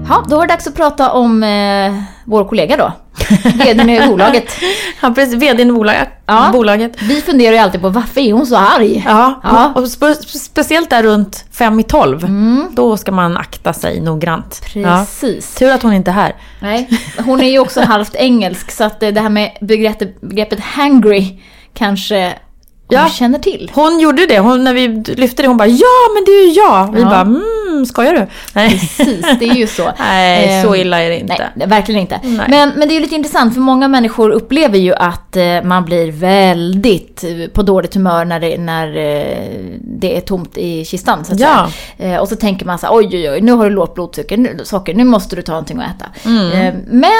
Ja, 0.10 0.24
då 0.30 0.36
var 0.38 0.48
det 0.48 0.54
dags 0.54 0.68
att 0.68 0.76
prata 0.76 1.12
om 1.12 1.44
eh, 1.44 1.94
vår 2.26 2.46
kollega 2.46 2.78
då. 2.78 2.92
Vdn 3.56 3.90
i 3.90 4.08
bolaget. 4.08 4.52
Han 5.00 5.14
precis, 5.16 5.34
vdn 5.34 5.70
i 5.70 5.74
bolaget. 5.74 6.08
Ja. 6.26 6.50
bolaget. 6.54 7.02
Vi 7.02 7.22
funderar 7.22 7.54
ju 7.54 7.58
alltid 7.60 7.82
på 7.82 7.90
varför 7.90 8.22
är 8.22 8.34
hon 8.34 8.46
så 8.46 8.56
arg? 8.56 9.04
Ja, 9.08 9.40
Ja. 9.44 9.72
och 9.76 9.88
spe, 9.88 10.16
speciellt 10.16 10.90
där 10.90 11.04
runt 11.04 11.46
fem 11.52 11.80
i 11.80 11.84
tolv. 11.84 12.28
Då 12.72 12.98
ska 12.98 13.12
man 13.12 13.38
akta 13.38 13.74
sig 13.74 14.02
noggrant. 14.02 14.62
Ja. 14.74 14.98
Precis. 15.00 15.56
Tur 15.56 15.72
att 15.72 15.84
hon 15.84 15.94
inte 15.94 16.12
är 16.12 16.16
här. 16.16 16.36
Nej, 16.60 16.90
hon 17.26 17.42
är 17.42 17.52
ju 17.52 17.60
också 17.60 17.82
halvt 17.82 18.16
engelsk 18.16 18.72
så 18.72 18.84
att 18.84 19.00
det 19.00 19.20
här 19.20 19.30
med 19.30 19.52
begreppet, 19.62 20.22
begreppet 20.22 20.60
hangry 20.60 21.40
kanske 21.74 22.34
hon 22.90 22.98
Ja. 22.98 23.10
känner 23.10 23.40
till. 23.40 23.72
Hon 23.76 24.00
gjorde 24.00 24.26
det. 24.26 24.40
Hon, 24.40 24.64
när 24.64 24.74
vi 24.74 24.88
lyfte 25.16 25.42
det, 25.42 25.48
hon 25.48 25.58
bara 25.58 25.68
ja 25.68 26.10
men 26.16 26.24
det 26.26 26.32
är 26.32 26.46
ju 26.48 26.52
jag. 26.54 26.92
Vi 26.94 27.02
Ja. 27.02 27.10
bara 27.10 27.22
mm, 27.22 27.86
skojar 27.86 28.14
du? 28.14 28.28
Nej, 28.54 28.70
Precis, 28.70 29.26
det 29.40 29.46
är 29.50 29.56
ju 29.56 29.68
så. 29.68 29.92
Nej 30.00 30.64
så 30.64 30.70
Ehm, 30.74 30.82
illa 30.82 31.02
är 31.04 31.10
det 31.10 31.20
inte. 31.20 31.50
Nej, 31.56 31.68
verkligen 31.68 32.02
inte. 32.02 32.20
Nej. 32.24 32.46
Men, 32.50 32.70
men 32.76 32.88
det 32.88 32.94
är 32.94 32.96
ju 32.96 33.00
lite 33.02 33.16
intressant 33.16 33.54
för 33.54 33.62
många 33.62 33.88
människor 33.88 34.30
upplever 34.30 34.78
ju 34.78 34.94
att 34.96 35.36
eh, 35.36 35.62
man 35.64 35.86
blir 35.86 36.12
väldigt 36.12 37.24
eh, 37.24 37.48
på 37.54 37.62
dåligt 37.62 37.94
humör 37.94 38.26
när 38.26 38.40
det, 38.40 38.58
när 38.58 38.88
eh, 38.88 39.38
det 39.82 40.18
är 40.18 40.22
tomt 40.22 40.58
i 40.58 40.86
kistan. 40.86 41.26
Så 41.26 41.34
att 41.34 41.40
Ja. 41.40 41.70
säga. 41.98 42.22
Och 42.22 42.28
så 42.28 42.36
tänker 42.36 42.66
man 42.66 42.78
så 42.80 42.86
här, 42.88 42.96
oj 42.96 43.08
oj 43.12 43.30
oj, 43.30 43.42
nu 43.42 43.52
har 43.52 43.64
du 43.70 43.76
lågt 43.76 43.96
blodsocker, 43.96 44.38
nu, 44.38 44.60
socker, 44.64 44.94
nu 44.94 45.04
måste 45.04 45.36
du 45.36 45.42
ta 45.42 45.52
någonting 45.52 45.80
att 45.80 45.96
äta. 45.96 46.06
Mm. 46.30 46.52
Eh, 46.52 46.74
men 46.90 47.12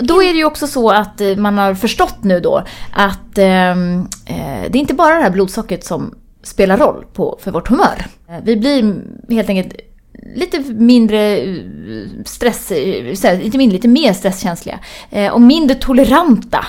då 0.00 0.22
är 0.22 0.26
det 0.32 0.38
ju 0.38 0.44
också 0.44 0.66
så 0.66 0.90
att 0.90 1.20
man 1.36 1.58
har 1.58 1.74
förstått 1.74 2.16
nu 2.22 2.40
då 2.40 2.62
att 2.92 3.38
ehm, 3.38 4.08
eh, 4.26 4.53
det 4.68 4.78
är 4.78 4.80
inte 4.80 4.94
bara 4.94 5.14
det 5.14 5.22
här 5.22 5.30
blodsockret 5.30 5.84
som 5.84 6.14
spelar 6.42 6.76
roll 6.76 7.04
på, 7.12 7.38
för 7.42 7.50
vårt 7.50 7.68
humör. 7.68 8.06
Eh, 8.28 8.34
Vi 8.42 8.56
blir 8.56 8.94
helt 9.30 9.48
enkelt 9.48 9.72
lite 10.36 10.58
mindre 10.60 11.38
eh, 11.38 11.56
stress, 12.24 12.70
eh, 12.70 13.38
lite, 13.38 13.58
mindre, 13.58 13.76
lite 13.76 13.88
mer 13.88 14.12
stresskänsliga 14.12 14.78
eh, 15.10 15.32
och 15.32 15.40
mindre 15.40 15.74
toleranta. 15.76 16.64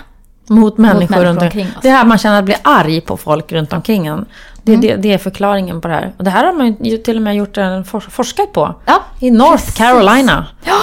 Mot 0.48 0.78
människor, 0.78 1.00
människor 1.00 1.26
runt 1.26 1.42
omkring 1.42 1.68
oss. 1.68 1.82
Det 1.82 1.90
här 1.90 2.06
man 2.06 2.18
känner 2.18 2.40
att 2.40 2.46
bli 2.46 2.56
arg 2.62 3.02
på 3.02 3.18
folk 3.18 3.52
runt 3.52 3.74
omkring 3.74 4.08
en. 4.08 4.26
Det, 4.64 4.76
det, 4.76 4.96
det 4.96 5.14
är 5.14 5.18
förklaringen 5.18 5.82
på 5.82 5.88
det 5.88 5.94
här. 5.94 6.14
Och 6.18 6.24
det 6.24 6.30
här 6.30 6.46
har 6.46 6.54
man 6.54 6.76
ju 6.84 6.98
till 6.98 7.16
och 7.16 7.22
med 7.22 7.36
gjort 7.36 7.58
en 7.58 7.86
for, 7.86 8.00
forskat 8.00 8.54
på. 8.54 8.76
Ja, 8.86 9.04
I 9.20 9.32
North 9.32 9.52
precis. 9.52 9.76
Carolina 9.76 10.48
ja. 10.64 10.78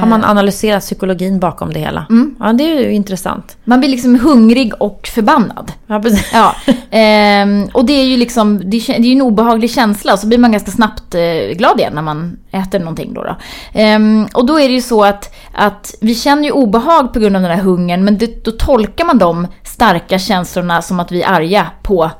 Har 0.00 0.06
man 0.06 0.24
analyserat 0.24 0.82
psykologin 0.82 1.40
bakom 1.40 1.72
det 1.72 1.80
hela. 1.80 2.06
Ja, 2.38 2.52
det 2.52 2.64
är 2.64 2.80
ju 2.80 2.92
intressant. 2.92 3.56
man 3.64 3.80
blir 3.80 3.88
liksom 3.88 4.20
hungrig 4.20 4.72
och 4.78 5.10
förbannad. 5.14 5.72
Ja, 5.86 6.00
precis. 6.00 6.30
Ja, 6.32 6.54
ehm, 6.90 7.68
och 7.74 7.84
det 7.84 7.92
är 7.92 8.04
ju 8.04 8.16
liksom, 8.16 8.70
det 8.70 8.76
är, 8.76 9.00
ju 9.00 9.12
en 9.12 9.22
obehaglig 9.22 9.70
känsla 9.70 10.16
så 10.16 10.26
blir 10.26 10.38
man 10.38 10.52
ganska 10.52 10.70
snabbt 10.70 11.14
eh, 11.14 11.56
glad 11.56 11.80
igen 11.80 11.92
när 11.94 12.02
man 12.02 12.36
äter 12.50 12.78
någonting 12.78 13.14
då. 13.14 13.22
då. 13.22 13.36
Ehm, 13.72 14.26
och 14.34 14.46
då 14.46 14.60
är 14.60 14.68
det 14.68 14.74
ju 14.74 14.82
så 14.82 15.04
att, 15.04 15.34
att 15.54 15.94
vi 16.00 16.14
känner 16.14 16.44
ju 16.44 16.50
obehag 16.50 17.12
på 17.12 17.20
grund 17.20 17.36
av 17.36 17.42
den 17.42 17.50
här 17.50 17.62
hungern 17.62 18.04
men 18.04 18.18
det, 18.18 18.44
då 18.44 18.50
tolkar 18.50 19.04
man 19.04 19.18
de 19.18 19.46
starka 19.62 20.18
känslorna 20.18 20.82
som 20.82 21.00
att 21.00 21.12
vi 21.12 21.22
är 21.22 21.32
arga 21.32 21.66
på 21.82 22.02
mm, 22.02 22.16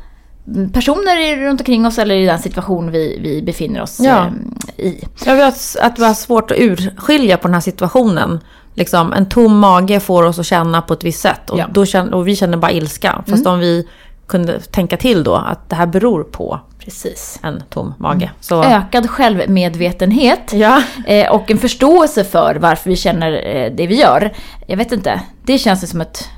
personer 0.73 1.37
runt 1.37 1.61
omkring 1.61 1.87
oss 1.87 1.99
eller 1.99 2.15
i 2.15 2.27
den 2.27 2.39
situation 2.39 2.91
vi, 2.91 3.19
vi 3.23 3.43
befinner 3.43 3.83
oss 3.83 4.01
Ja. 4.01 4.19
ehm, 4.27 4.55
i. 4.77 5.05
Jag 5.27 5.37
vet 5.37 5.77
att 5.83 5.99
vi 5.99 6.05
har 6.05 6.15
svårt 6.15 6.51
att 6.51 6.59
urskilja 6.59 7.37
på 7.37 7.49
den 7.49 7.55
här 7.55 7.61
situationen. 7.61 8.41
Liksom, 8.75 9.13
en 9.13 9.29
tom 9.29 9.59
mage 9.59 10.01
får 10.01 10.23
oss 10.23 10.39
att 10.39 10.47
känna 10.47 10.83
på 10.83 10.95
ett 10.95 11.05
visst 11.05 11.21
sätt. 11.21 11.51
Och, 11.51 11.59
Ja. 11.59 11.63
Mm. 11.63 11.73
då 11.75 11.87
känner, 11.87 12.15
och 12.15 12.29
vi 12.29 12.37
känner 12.37 12.57
bara 12.57 12.71
ilska. 12.73 13.23
Fast 13.27 13.47
om 13.47 13.59
vi 13.59 13.89
kunde 14.27 14.61
tänka 14.61 14.97
till 14.97 15.25
då 15.25 15.35
att 15.35 15.69
det 15.71 15.77
här 15.77 15.87
beror 15.87 16.23
på 16.23 16.61
Precis. 16.79 17.39
en 17.43 17.63
tom 17.71 17.95
mage. 17.99 18.31
Så, 18.41 18.65
Ökad 18.65 19.11
självmedvetenhet 19.11 20.53
ja. 20.53 20.83
Eh, 21.07 21.31
och 21.33 21.51
en 21.51 21.59
förståelse 21.59 22.25
för 22.25 22.55
varför 22.55 22.91
vi 22.91 22.97
känner 22.97 23.33
eh, 23.57 23.73
det 23.73 23.87
vi 23.87 23.95
gör. 24.01 24.33
Jag 24.67 24.77
vet 24.77 24.93
inte, 24.93 25.21
det 25.45 25.59
känns 25.59 25.91
som 25.91 26.01
ett 26.01 26.29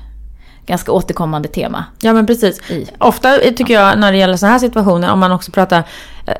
ganska 0.65 0.91
återkommande 0.91 1.47
tema. 1.47 1.85
ja, 2.01 2.13
men 2.13 2.25
precis. 2.25 2.71
I. 2.71 2.87
Ofta 2.97 3.37
tycker 3.37 3.73
jag 3.73 3.99
när 3.99 4.11
det 4.11 4.17
gäller 4.17 4.37
sådana 4.37 4.51
här 4.51 4.59
situationer, 4.59 5.11
om 5.11 5.19
man 5.19 5.31
också 5.31 5.51
pratar... 5.51 5.83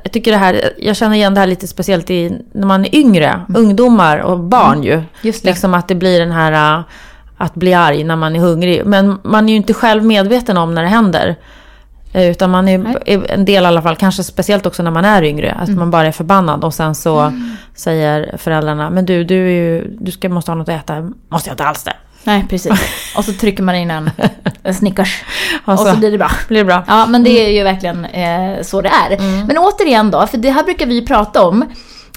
Jag 0.03 0.11
tycker 0.11 0.31
det 0.31 0.37
här, 0.37 0.73
jag 0.77 0.95
känner 0.95 1.15
igen 1.15 1.33
det 1.33 1.39
här 1.39 1.47
lite 1.47 1.67
speciellt 1.67 2.09
i, 2.09 2.41
när 2.51 2.67
man 2.67 2.85
är 2.85 2.95
yngre. 2.95 3.41
Ungdomar 3.55 4.17
och 4.17 4.39
barn 4.39 4.83
ju. 4.83 4.93
Mm. 4.93 5.05
Just 5.21 5.43
det. 5.43 5.49
Liksom 5.49 5.73
att 5.73 5.87
det 5.87 5.95
blir 5.95 6.19
den 6.19 6.31
här... 6.31 6.83
Att 7.37 7.55
bli 7.55 7.73
arg 7.73 8.03
när 8.03 8.15
man 8.15 8.35
är 8.35 8.39
hungrig. 8.39 8.85
Men 8.85 9.19
man 9.23 9.45
är 9.45 9.49
ju 9.49 9.55
inte 9.57 9.73
själv 9.73 10.03
medveten 10.05 10.57
om 10.57 10.75
när 10.75 10.81
det 10.83 10.87
händer. 10.89 11.35
Eh, 12.13 12.29
Utan 12.31 12.49
man 12.51 12.67
är, 12.67 12.77
Nej. 12.77 12.95
en 13.29 13.45
del 13.45 13.63
i 13.63 13.67
alla 13.67 13.81
fall, 13.81 13.95
kanske 13.95 14.23
speciellt 14.23 14.65
också 14.65 14.83
när 14.83 14.91
man 14.91 15.05
är 15.05 15.23
yngre, 15.23 15.51
att 15.51 15.67
Mm. 15.67 15.79
man 15.79 15.91
bara 15.91 16.07
är 16.07 16.11
förbannad 16.11 16.63
och 16.63 16.73
sen 16.73 16.95
så 16.95 17.33
säger 17.75 18.37
föräldrarna, 18.37 18.89
men 18.89 19.05
du, 19.05 19.23
du, 19.23 19.35
ju, 19.51 19.87
du 19.99 20.11
ska, 20.11 20.29
måste 20.29 20.51
ha 20.51 20.55
något 20.55 20.69
att 20.69 20.83
äta. 20.83 21.11
Måste 21.29 21.49
jag 21.49 21.53
inte 21.53 21.63
alls 21.63 21.83
det? 21.83 21.93
Nej, 22.23 22.45
precis. 22.49 22.71
Och 23.17 23.25
så 23.25 23.33
trycker 23.33 23.63
man 23.63 23.75
in 23.75 23.91
en, 23.91 24.11
en 24.63 24.73
Snickers. 24.75 25.23
Och 25.65 25.73
Och 25.73 25.79
så, 25.79 25.95
blir 25.95 26.11
det 26.11 26.17
bra. 26.17 26.31
blir 26.47 26.57
det 26.59 26.65
bra. 26.65 26.83
Ja, 26.87 27.05
men 27.05 27.23
det 27.23 27.45
är 27.45 27.49
ju 27.49 27.63
verkligen 27.63 28.05
eh, 28.05 28.61
så 28.61 28.81
det 28.81 28.89
är. 28.89 29.17
Men 29.47 29.57
återigen 29.57 30.11
då, 30.11 30.27
för 30.27 30.37
det 30.37 30.49
här 30.51 30.63
brukar 30.63 30.85
vi 30.85 31.05
prata 31.05 31.47
om. 31.47 31.65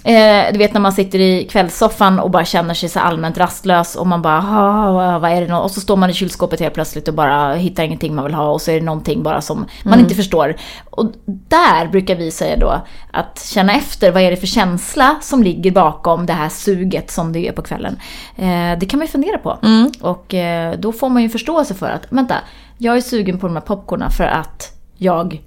Eh, 0.07 0.53
du 0.53 0.59
vet 0.59 0.73
när 0.73 0.81
man 0.81 0.93
sitter 0.93 1.19
i 1.19 1.49
kvällssoffan 1.51 2.19
och 2.19 2.31
bara 2.31 2.45
känner 2.45 2.75
sig 2.75 2.89
så 2.89 3.01
allmänt 3.01 3.39
rastlös 3.39 3.97
och 3.97 4.07
man 4.07 4.23
bara 4.23 4.39
"Ah, 4.39 5.19
vad 5.19 5.31
är 5.31 5.41
det 5.41 5.47
nå-" 5.47 5.59
Och 5.59 5.71
så 5.71 5.81
står 5.81 5.97
man 5.97 6.11
i 6.11 6.15
kylskåpet 6.15 6.61
helt 6.61 6.75
plötsligt 6.75 7.09
och 7.09 7.15
bara 7.15 7.55
hittar 7.55 7.83
ingenting 7.85 8.15
man 8.15 8.25
vill 8.25 8.35
ha 8.35 8.49
och 8.49 8.63
så 8.63 8.71
är 8.71 8.75
det 8.81 8.87
någonting 8.87 9.23
bara 9.23 9.41
som 9.41 9.67
man 9.85 10.01
inte 10.01 10.15
förstår. 10.15 10.57
Och 10.91 11.13
där 11.49 11.89
brukar 11.89 12.15
vi 12.15 12.31
säga 12.31 12.57
då 12.57 12.81
att 13.13 13.45
känna 13.45 13.73
efter 13.73 14.13
vad 14.13 14.23
är 14.23 14.31
det 14.31 14.37
för 14.37 14.47
känsla 14.47 15.17
som 15.23 15.43
ligger 15.43 15.71
bakom 15.71 16.27
det 16.27 16.33
här 16.33 16.49
suget 16.49 17.11
som 17.11 17.33
det 17.33 17.49
är 17.49 17.53
på 17.53 17.63
kvällen. 17.63 17.97
Eh, 18.37 18.79
det 18.79 18.87
kan 18.87 18.99
man 18.99 19.07
ju 19.07 19.13
fundera 19.13 19.39
på. 19.39 19.59
Och 20.01 20.35
eh, 20.35 20.79
då 20.79 20.93
får 20.93 21.09
man 21.09 21.23
ju 21.23 21.29
förståelse 21.29 21.75
för 21.75 21.91
att 21.91 22.07
vänta, 22.11 22.35
jag 22.79 22.97
är 22.97 23.01
sugen 23.01 23.39
på 23.39 23.47
de 23.47 23.57
här 23.57 23.63
popcornen 23.63 24.11
för 24.11 24.25
att 24.25 24.73
jag 24.97 25.41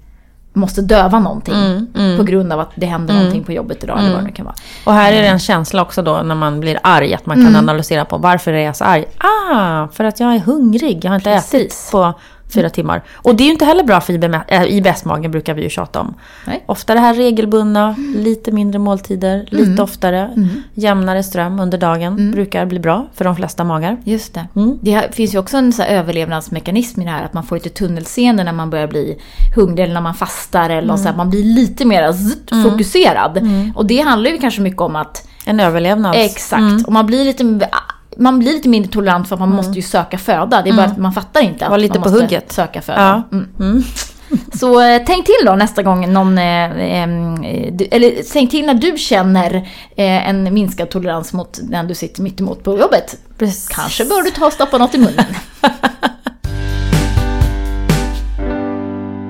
måste 0.52 0.82
döva 0.82 1.18
någonting 1.18 1.86
på 2.16 2.22
grund 2.22 2.52
av 2.52 2.60
att 2.60 2.70
det 2.74 2.86
händer 2.86 3.14
någonting 3.14 3.44
på 3.44 3.52
jobbet 3.52 3.84
idag 3.84 3.98
eller 3.98 4.14
vad 4.14 4.24
det 4.24 4.32
kan 4.32 4.44
vara. 4.44 4.54
Och 4.86 4.92
här 4.92 5.12
är 5.12 5.22
det 5.22 5.28
en 5.28 5.38
känsla 5.38 5.82
också 5.82 6.02
då 6.02 6.22
när 6.22 6.34
man 6.34 6.60
blir 6.60 6.78
arg, 6.82 7.14
att 7.14 7.26
man 7.26 7.38
Mm. 7.40 7.52
kan 7.52 7.56
analysera 7.62 8.04
på 8.04 8.18
varför 8.18 8.52
är 8.52 8.64
jag 8.66 8.76
så 8.76 8.84
arg? 8.84 9.04
Ah, 9.18 9.88
för 9.92 10.04
att 10.04 10.20
jag 10.20 10.34
är 10.34 10.38
hungrig, 10.38 11.04
jag 11.04 11.10
har 11.10 11.16
inte 11.16 11.30
ätit 11.30 11.50
Precis. 11.50 11.90
på 11.92 12.14
fyra 12.54 12.70
timmar. 12.70 13.02
Och 13.14 13.34
det 13.34 13.42
är 13.42 13.46
ju 13.46 13.52
inte 13.52 13.64
heller 13.64 13.84
bra 13.84 14.00
för 14.00 14.12
IBM, 14.12 14.34
äh, 14.48 14.62
IBS-magen 14.64 15.30
brukar 15.30 15.54
vi 15.54 15.62
ju 15.62 15.68
tjata 15.70 16.00
om. 16.00 16.14
Nej. 16.46 16.64
Ofta 16.66 16.94
det 16.94 17.00
här 17.00 17.14
regelbundna, 17.14 17.94
lite 18.16 18.52
mindre 18.52 18.78
måltider, 18.78 19.46
lite 19.50 19.70
Mm. 19.70 19.84
oftare, 19.84 20.30
jämnare 20.74 21.22
ström 21.22 21.60
under 21.60 21.78
dagen 21.78 22.30
brukar 22.30 22.66
bli 22.66 22.78
bra 22.78 23.06
för 23.14 23.24
de 23.24 23.36
flesta 23.36 23.64
magar. 23.64 23.96
Just 24.04 24.34
det. 24.34 24.46
Mm. 24.56 24.78
Det 24.82 25.14
finns 25.14 25.34
ju 25.34 25.38
också 25.38 25.56
en 25.56 25.72
så 25.72 25.82
överlevnadsmekanism 25.82 27.00
i 27.02 27.04
det 27.04 27.10
här 27.10 27.24
att 27.24 27.32
man 27.32 27.44
får 27.44 27.56
lite 27.56 27.68
tunnelseende 27.68 28.44
när 28.44 28.52
man 28.52 28.70
börjar 28.70 28.86
bli 28.86 29.18
hungrig 29.56 29.84
eller 29.84 29.94
när 29.94 30.00
man 30.00 30.14
fastar 30.14 30.70
eller 30.70 30.96
så 30.96 31.04
här, 31.04 31.16
man 31.16 31.30
blir 31.30 31.44
lite 31.44 31.84
mer 31.84 32.12
zzzt, 32.12 32.50
fokuserad. 32.64 33.48
Och 33.74 33.86
det 33.86 34.00
handlar 34.00 34.30
ju 34.30 34.38
kanske 34.38 34.60
mycket 34.60 34.80
om 34.80 34.96
att 34.96 35.26
En 35.44 35.60
överlevnads... 35.60 36.18
Exakt. 36.18 36.86
Och 36.86 36.92
man 36.92 37.06
blir 37.06 37.24
lite 37.24 37.44
man 38.20 38.38
blir 38.38 38.52
lite 38.52 38.68
mindre 38.68 38.92
tolerant 38.92 39.28
för 39.28 39.36
att 39.36 39.40
man 39.40 39.48
måste 39.54 39.72
ju 39.72 39.82
söka 39.82 40.18
föda. 40.18 40.62
Det 40.62 40.70
är 40.70 40.74
bara 40.74 40.86
att 40.86 40.98
man 40.98 41.12
fattar 41.12 41.40
inte 41.40 41.64
att 41.64 41.70
Var 41.70 41.78
lite 41.78 41.98
man 41.98 42.02
på 42.02 42.08
måste 42.08 42.24
hugget. 42.24 42.52
söka 42.52 42.82
föda. 42.82 43.24
Ja. 43.30 43.38
Mm. 43.60 43.82
Så 44.54 44.80
eh, 44.80 45.02
tänk 45.06 45.26
till 45.26 45.46
då 45.46 45.52
nästa 45.56 45.82
gång 45.82 46.12
någon, 46.12 46.38
eh, 46.38 46.64
eh, 46.64 47.08
du, 47.72 47.84
eller 47.90 48.32
tänk 48.32 48.50
till 48.50 48.66
när 48.66 48.74
du 48.74 48.98
känner 48.98 49.54
eh, 49.96 50.28
en 50.28 50.54
minskad 50.54 50.90
tolerans 50.90 51.32
mot 51.32 51.58
den 51.62 51.88
du 51.88 51.94
sitter 51.94 52.22
mitt 52.22 52.40
emot 52.40 52.64
på 52.64 52.78
jobbet. 52.78 53.16
Precis. 53.38 53.68
Kanske 53.68 54.04
bör 54.04 54.22
du 54.22 54.30
ta 54.30 54.46
och 54.46 54.52
stoppa 54.52 54.78
något 54.78 54.94
i 54.94 54.98
munnen. 54.98 55.24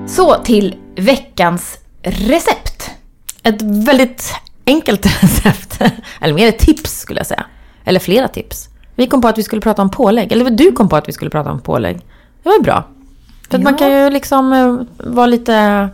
Så 0.07 0.35
till 0.35 0.75
veckans 0.95 1.77
recept. 2.03 2.91
Ett 3.43 3.61
väldigt 3.61 4.33
enkelt 4.65 5.05
recept. 5.23 5.81
Eller 6.21 6.33
mer 6.33 6.47
ett 6.47 6.59
tips 6.59 6.99
skulle 6.99 7.19
jag 7.19 7.27
säga. 7.27 7.45
Eller 7.85 7.99
flera 7.99 8.27
tips. 8.27 8.69
Vi 8.95 9.07
kom 9.07 9.21
på 9.21 9.27
att 9.27 9.37
vi 9.37 9.43
skulle 9.43 9.61
prata 9.61 9.81
om 9.81 9.89
pålägg. 9.91 10.31
Eller 10.31 10.49
du 10.49 10.71
kom 10.71 10.89
på 10.89 10.95
att 10.95 11.07
vi 11.07 11.11
skulle 11.13 11.29
prata 11.31 11.51
om 11.51 11.59
pålägg. 11.59 11.97
Det 12.43 12.49
var 12.49 12.63
bra. 12.63 12.83
För 13.49 13.57
att 13.57 13.63
man 13.63 13.73
Ja. 13.73 13.79
kan 13.79 13.91
ju 13.91 14.09
liksom 14.09 14.53
eh, 14.53 14.77
vara 15.13 15.25
lite 15.25 15.89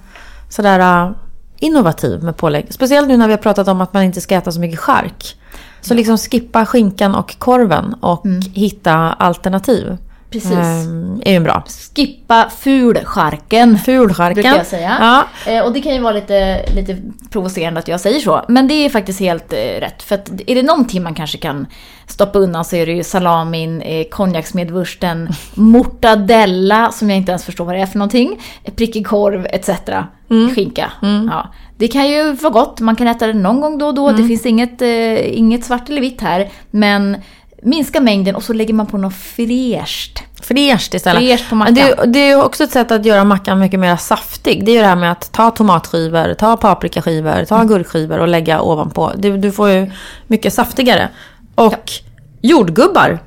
sådär 0.49 0.79
eh, 0.79 1.11
innovativ 1.59 2.23
med 2.23 2.37
pålägg. 2.37 2.65
Speciellt 2.69 3.07
nu 3.07 3.17
när 3.17 3.27
vi 3.27 3.33
har 3.33 3.37
pratat 3.37 3.67
om 3.67 3.81
att 3.81 3.93
man 3.93 4.03
inte 4.03 4.21
ska 4.21 4.35
äta 4.35 4.51
så 4.51 4.59
mycket 4.59 4.79
chark. 4.79 5.35
Så 5.81 5.93
liksom 5.93 6.17
skippa 6.17 6.65
skinkan 6.65 7.15
och 7.15 7.39
korven 7.39 7.93
och 7.93 8.25
hitta 8.53 8.93
alternativ. 9.13 9.97
Precis. 10.29 10.51
Ehm, 10.51 11.21
är 11.25 11.33
ju 11.33 11.39
bra. 11.39 11.63
Skippa 11.95 12.49
fulskärken. 12.57 13.77
Fulskärken. 13.77 14.33
Brukar 14.33 14.57
jag 14.57 14.65
säga. 14.65 14.97
Ja. 14.99 15.51
Eh, 15.51 15.65
och 15.65 15.73
det 15.73 15.81
kan 15.81 15.93
ju 15.93 15.99
vara 15.99 16.13
lite, 16.13 16.65
lite 16.75 16.97
provocerande 17.29 17.79
att 17.79 17.87
jag 17.87 17.99
säger 17.99 18.19
så. 18.19 18.45
Men 18.47 18.67
det 18.67 18.73
är 18.73 18.89
faktiskt 18.89 19.19
helt 19.19 19.53
eh, 19.53 19.57
rätt. 19.57 20.03
För 20.03 20.15
att 20.15 20.31
är 20.47 20.55
det 20.55 20.63
någonting 20.63 21.03
man 21.03 21.15
kanske 21.15 21.37
kan 21.37 21.67
stoppa 22.07 22.39
undan 22.39 22.65
så 22.65 22.75
är 22.75 22.85
det 22.85 22.91
ju 22.91 23.03
salamin, 23.03 23.81
eh, 23.81 24.07
konjaksmedvursten, 24.07 25.29
mortadella 25.53 26.91
som 26.91 27.09
jag 27.09 27.17
inte 27.17 27.31
ens 27.31 27.45
förstår 27.45 27.65
vad 27.65 27.75
det 27.75 27.81
är 27.81 27.85
för 27.85 27.99
någonting, 27.99 28.41
prickig 28.75 29.07
korv 29.07 29.47
etc. 29.49 29.69
Skinka. 30.55 30.91
Ja. 31.01 31.53
Det 31.77 31.87
kan 31.87 32.09
ju 32.09 32.31
vara 32.31 32.53
gott, 32.53 32.79
man 32.79 32.95
kan 32.95 33.07
äta 33.07 33.27
det 33.27 33.33
någon 33.33 33.61
gång 33.61 33.77
då 33.77 33.87
och 33.87 33.93
då. 33.93 34.11
Det 34.11 34.27
finns 34.27 34.45
inget, 34.45 34.81
eh, 34.81 35.37
inget 35.37 35.65
svart 35.65 35.89
eller 35.89 36.01
vitt 36.01 36.21
här. 36.21 36.49
Men 36.71 37.17
minska 37.61 37.99
mängden 37.99 38.35
och 38.35 38.43
så 38.43 38.53
lägger 38.53 38.73
man 38.73 38.87
på 38.87 38.97
något 38.97 39.13
fräscht. 39.13 40.23
Fräscht 40.41 40.93
istället. 40.93 41.23
Fräscht 41.23 41.49
på 41.49 41.55
mackan. 41.55 41.73
Det, 41.73 42.05
det 42.05 42.19
är 42.19 42.43
också 42.43 42.63
ett 42.63 42.71
sätt 42.71 42.91
att 42.91 43.05
göra 43.05 43.23
mackan 43.23 43.59
mycket 43.59 43.79
mer 43.79 43.95
saftig. 43.95 44.65
Det 44.65 44.71
är 44.71 44.75
ju 44.75 44.81
det 44.81 44.87
här 44.87 44.95
med 44.95 45.11
att 45.11 45.31
ta 45.31 45.51
tomatskivor, 45.51 46.33
ta 46.33 46.57
paprikaskivor, 46.57 47.45
ta 47.45 47.63
gurkskivor 47.63 48.19
och 48.19 48.27
lägga 48.27 48.61
ovanpå. 48.61 49.11
Du, 49.17 49.37
du 49.37 49.51
får 49.51 49.69
ju 49.69 49.91
mycket 50.27 50.53
saftigare. 50.53 51.09
Och 51.55 51.91
jordgubbar. 52.41 53.19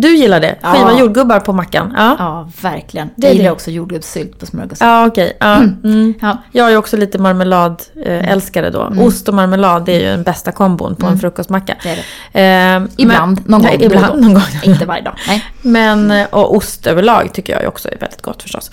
Du 0.00 0.16
gillar 0.16 0.40
det? 0.40 0.54
Skiva 0.62 0.92
Ja. 0.92 0.98
jordgubbar 1.00 1.40
på 1.40 1.52
mackan. 1.52 1.94
Ja, 1.96 2.16
Ja, 2.18 2.48
verkligen. 2.62 3.10
Det 3.16 3.26
Jag 3.26 3.34
gillar 3.34 3.44
det. 3.48 3.52
också 3.52 3.70
jordgubbssylt 3.70 4.38
på 4.40 4.46
smörgås. 4.46 4.78
ja 4.80 5.06
okej. 5.06 5.36
Ja. 5.40 5.56
Mm. 5.56 6.14
Ja. 6.20 6.38
Jag 6.52 6.72
är 6.72 6.76
också 6.76 6.96
lite 6.96 7.18
marmeladälskare 7.18 8.70
då. 8.70 8.92
Ost 8.98 9.28
och 9.28 9.34
marmelad 9.34 9.84
det 9.84 9.92
är 9.92 10.00
ju 10.00 10.06
den 10.06 10.22
bästa 10.22 10.52
kombon 10.52 10.96
på 10.96 11.06
en 11.06 11.18
frukostmacka. 11.18 11.74
Det 11.82 11.98
det. 12.32 12.40
Eh, 12.40 12.82
Ibland, 12.96 13.40
men, 13.44 13.50
någon 13.50 13.62
gång. 13.62 13.74
Och 13.76 13.82
ibland, 13.82 14.20
någon 14.22 14.34
gång. 14.34 14.42
Inte 14.62 14.86
varje 14.86 15.02
dag. 15.02 15.14
Nej. 15.28 15.44
Men, 15.62 16.10
eh, 16.10 16.26
och 16.30 16.56
ost 16.56 16.86
överlag 16.86 17.30
tycker 17.34 17.60
jag 17.60 17.68
också 17.68 17.88
är 17.88 17.96
väldigt 18.00 18.22
gott 18.22 18.42
förstås. 18.42 18.70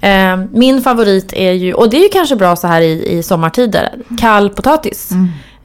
Mm. 0.00 0.42
Eh, 0.42 0.48
min 0.52 0.82
favorit 0.82 1.32
är 1.32 1.52
ju, 1.52 1.72
och 1.74 1.90
det 1.90 1.96
är 1.96 2.02
ju 2.02 2.08
kanske 2.08 2.36
bra 2.36 2.56
så 2.56 2.66
här 2.66 2.80
i, 2.80 3.18
i 3.18 3.22
sommartider, 3.22 3.90
kall 4.20 4.50
potatis. 4.50 5.10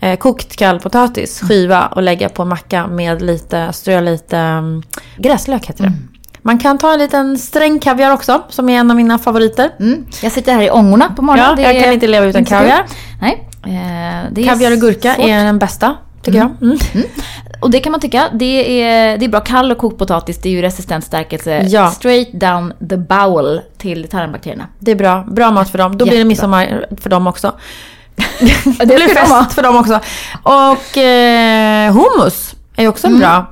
Mm. 0.04 0.13
Eh, 0.13 0.18
kokt 0.18 0.56
kall 0.56 0.80
potatis, 0.80 1.42
skiva 1.42 1.86
och 1.88 2.04
lägga 2.04 2.30
på 2.30 2.46
macka 2.46 2.88
med 2.88 3.22
lite, 3.22 3.74
strö 3.74 4.02
lite 4.02 4.38
um, 4.38 4.84
gräslök 5.18 5.66
heter 5.66 5.84
det. 5.84 5.88
Mm. 5.88 6.10
Man 6.42 6.60
kan 6.60 6.78
ta 6.78 6.94
en 6.94 7.00
liten 7.00 7.38
sträng 7.38 7.80
kaviar 7.80 8.12
också, 8.12 8.42
som 8.50 8.70
är 8.70 8.80
en 8.80 8.92
av 8.92 8.98
mina 8.98 9.20
favoriter. 9.20 9.70
Mm. 9.80 10.06
Jag 10.24 10.32
sitter 10.32 10.54
här 10.54 10.62
i 10.62 10.70
ångorna 10.70 11.13
på 11.16 11.22
morgonen. 11.22 11.62
Ja, 11.62 11.72
jag 11.74 11.84
kan 11.84 11.94
inte 11.94 12.08
leva 12.08 12.26
utan 12.26 12.46
kaviar. 12.46 12.86
Nej. 13.22 13.50
Eh, 13.66 14.46
Kaviar 14.46 14.72
och 14.72 14.78
gurka 14.78 15.13
svårt. 15.13 15.26
är 15.26 15.46
den 15.46 15.60
bästa, 15.60 15.96
tycker 16.24 16.39
jag. 16.39 16.52
Mm. 16.62 16.78
Och 17.62 17.72
det 17.72 17.80
kan 17.80 17.92
man 17.92 18.02
tycka. 18.02 18.30
Det 18.34 18.82
är, 18.82 19.18
det 19.18 19.26
är 19.26 19.30
bra. 19.30 19.39
Kall 19.39 19.72
och 19.72 19.78
kokt 19.78 19.98
potatis, 19.98 20.38
det 20.42 20.50
är 20.50 20.54
ju 20.54 20.62
resistent 20.62 21.04
stärkelse. 21.04 21.66
Ja. 21.68 21.92
Straight 21.92 22.32
down 22.34 22.74
the 22.89 22.98
bowel 22.98 23.62
till 23.78 24.08
tarmbakterierna. 24.08 24.68
Det 24.80 24.92
är 24.92 24.96
bra. 24.96 25.24
Bra 25.28 25.52
mat 25.52 25.70
för 25.70 25.78
dem. 25.78 25.98
Då 25.98 26.06
blir 26.06 26.06
det 26.06 26.18
Jättebra. 26.18 26.28
midsommar 26.28 26.86
för 27.02 27.10
dem 27.10 27.28
också. 27.28 27.54
Det 28.80 28.86
blir 28.86 29.15
de 29.15 29.15
fest 29.15 29.54
för 29.54 29.62
dem 29.63 29.76
också. 29.76 29.99
Och 30.43 30.97
eh, 30.97 31.93
hummus 31.93 32.56
är 32.76 32.88
också 32.88 33.08
Mm. 33.08 33.19
bra. 33.19 33.45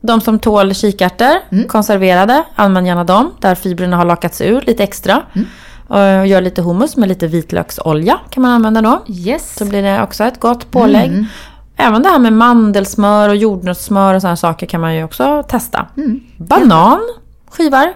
De 0.00 0.20
som 0.20 0.38
tål 0.38 0.74
kikärtor, 0.74 1.66
konserverade, 1.68 2.42
använd 2.54 2.86
gärna 2.86 3.04
dem. 3.04 3.32
Där 3.40 3.54
fibrerna 3.54 3.96
har 3.96 4.04
lakats 4.04 4.40
ur 4.40 4.60
lite 4.60 4.82
extra. 4.82 5.22
Mm. 5.34 5.48
Och 5.88 6.26
gör 6.26 6.40
lite 6.40 6.62
hummus 6.62 6.96
med 6.96 7.08
lite 7.08 7.26
vitlöksolja 7.26 8.18
kan 8.30 8.42
man 8.42 8.50
använda 8.52 8.82
då. 8.82 9.02
Yes. 9.08 9.54
Så 9.58 9.64
blir 9.64 9.82
det 9.82 10.02
också 10.02 10.24
ett 10.24 10.40
gott 10.40 10.70
pålägg. 10.70 11.10
Mm. 11.10 11.26
Även 11.76 12.02
det 12.02 12.08
här 12.08 12.18
med 12.18 12.32
mandelsmör 12.32 13.28
och 13.28 13.36
jordnötssmör 13.36 14.14
och 14.14 14.20
sådana 14.20 14.36
saker 14.36 14.66
kan 14.66 14.80
man 14.80 14.94
ju 14.94 15.04
också 15.04 15.42
testa. 15.48 15.86
Mm. 15.96 16.20
Banan 16.36 17.00
skivar 17.50 17.92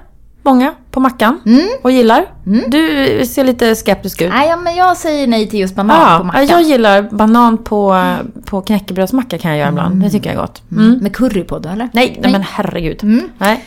många 0.49 0.75
på 0.91 1.01
mackan 1.01 1.41
Mm. 1.47 1.69
och 1.83 1.91
gillar. 1.91 2.27
Du 2.69 3.23
ser 3.27 3.45
lite 3.45 3.75
skeptisk 3.75 4.23
ut. 4.23 4.31
Nej, 4.31 4.57
men 4.65 4.77
jag 4.77 4.97
säger 4.97 5.27
nej 5.27 5.47
till 5.51 5.61
just 5.61 5.75
banan 5.75 6.13
Ja, 6.13 6.19
på 6.19 6.25
mackan. 6.25 6.47
jag 6.47 6.63
gillar 6.63 7.03
banan 7.03 7.59
på, 7.65 8.05
på 8.45 8.61
knäckebrödsmacka 8.63 9.39
kan 9.39 9.51
jag 9.51 9.59
göra 9.61 9.69
ibland. 9.69 10.03
Det 10.03 10.11
tycker 10.11 10.31
jag 10.31 10.37
är 10.37 10.41
gott. 10.41 10.63
Mm. 10.73 10.99
Med 11.03 11.17
curry 11.17 11.45
på 11.45 11.59
då, 11.59 11.69
eller? 11.69 11.89
Nej, 11.93 12.19
nej, 12.23 12.33
men 12.33 12.43
herregud. 12.43 13.03
Mm. 13.03 13.29
Nej. 13.39 13.65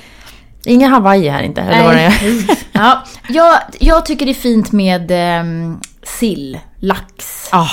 Inga 0.66 0.88
Hawaii 0.88 1.30
här 1.30 1.44
inte, 1.44 1.62
eller 1.62 1.86
vad 1.86 1.96
det 1.96 2.02
är. 2.02 2.14
Ja, 2.72 3.04
jag, 3.30 3.56
jag 3.80 4.06
tycker 4.06 4.26
det 4.26 4.32
är 4.32 4.34
fint 4.34 4.72
med 4.72 5.12
ehm, 5.12 5.80
sill, 6.04 6.60
lax, 6.80 7.48
Ah, 7.52 7.68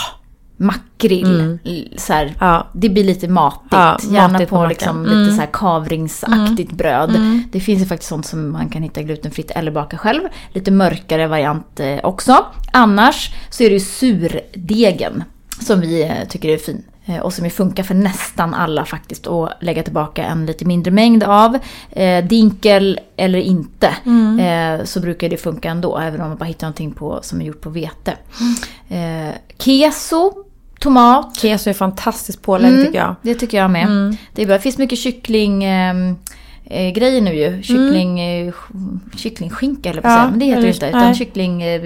makrill. 0.58 1.58
Så 1.96 2.12
här, 2.12 2.34
ja. 2.40 2.66
Det 2.72 2.88
blir 2.88 3.04
lite 3.04 3.28
matigt. 3.28 3.66
Ja, 3.70 3.98
Gärna 4.10 4.28
matigt 4.28 4.50
på, 4.50 4.56
på 4.56 4.66
liksom. 4.66 5.04
Mm. 5.06 5.18
lite 5.18 5.34
så 5.34 5.40
här 5.40 5.48
kavringsaktigt 5.52 6.72
bröd. 6.72 7.20
Det 7.52 7.60
finns 7.60 7.82
ju 7.82 7.86
faktiskt 7.86 8.08
sånt 8.08 8.26
som 8.26 8.52
man 8.52 8.68
kan 8.68 8.82
hitta 8.82 9.02
glutenfritt 9.02 9.50
eller 9.50 9.70
baka 9.70 9.98
själv. 9.98 10.20
Lite 10.52 10.70
mörkare 10.70 11.26
variant 11.26 11.80
eh, 11.80 11.98
också. 12.02 12.44
Annars 12.72 13.30
så 13.50 13.62
är 13.62 13.68
det 13.68 13.74
ju 13.74 13.80
surdegen 13.80 15.24
som 15.60 15.80
vi 15.80 16.02
eh, 16.02 16.28
tycker 16.28 16.48
är 16.48 16.56
fin. 16.56 16.82
eh, 17.06 17.18
Och 17.18 17.32
som 17.32 17.50
funkar 17.50 17.82
för 17.82 17.94
nästan 17.94 18.54
alla 18.54 18.84
faktiskt. 18.84 19.26
Och 19.26 19.48
lägga 19.60 19.82
tillbaka 19.82 20.24
en 20.24 20.46
lite 20.46 20.64
mindre 20.64 20.90
mängd 20.92 21.22
av. 21.22 21.58
Eh, 21.90 22.24
dinkel 22.24 23.00
eller 23.16 23.38
inte. 23.38 23.86
Eh, 24.40 24.84
så 24.84 25.00
brukar 25.00 25.28
det 25.28 25.36
funka 25.36 25.70
ändå. 25.70 25.98
Även 25.98 26.20
om 26.20 26.28
man 26.28 26.38
bara 26.38 26.44
hittar 26.44 26.66
någonting 26.66 26.90
på, 26.92 27.18
som 27.22 27.40
är 27.40 27.44
gjort 27.44 27.60
på 27.60 27.70
vete. 27.70 28.16
Eh, 28.88 29.34
keso, 29.58 30.32
tomat. 30.78 31.36
Keso 31.36 31.70
är 31.70 31.74
fantastiskt 31.74 32.42
pålägg 32.42 32.72
Mm. 32.72 32.86
tycker 32.86 32.98
jag. 32.98 33.14
Det 33.22 33.34
tycker 33.34 33.58
jag 33.58 33.70
med. 33.70 33.82
Mm. 33.86 34.16
Det 34.34 34.42
är 34.42 34.46
bra. 34.46 34.56
Det 34.56 34.62
finns 34.62 34.78
mycket 34.78 34.98
kyckling... 34.98 35.64
ehm, 35.64 36.16
Eh, 36.70 36.90
grejer 36.92 37.20
nu 37.20 37.34
ju. 37.34 37.62
Kyckling, 37.62 38.20
eh, 38.20 38.52
sk- 38.52 38.98
kycklingskinka 39.16 39.90
eller 39.90 40.02
på 40.02 40.08
Ja. 40.08 40.26
Men 40.30 40.38
det 40.38 40.44
heter 40.46 40.62
det 40.62 40.68
inte. 40.68 40.86
Utan 40.88 41.00
nej. 41.00 41.14
kyckling 41.14 41.62
eh, 41.62 41.82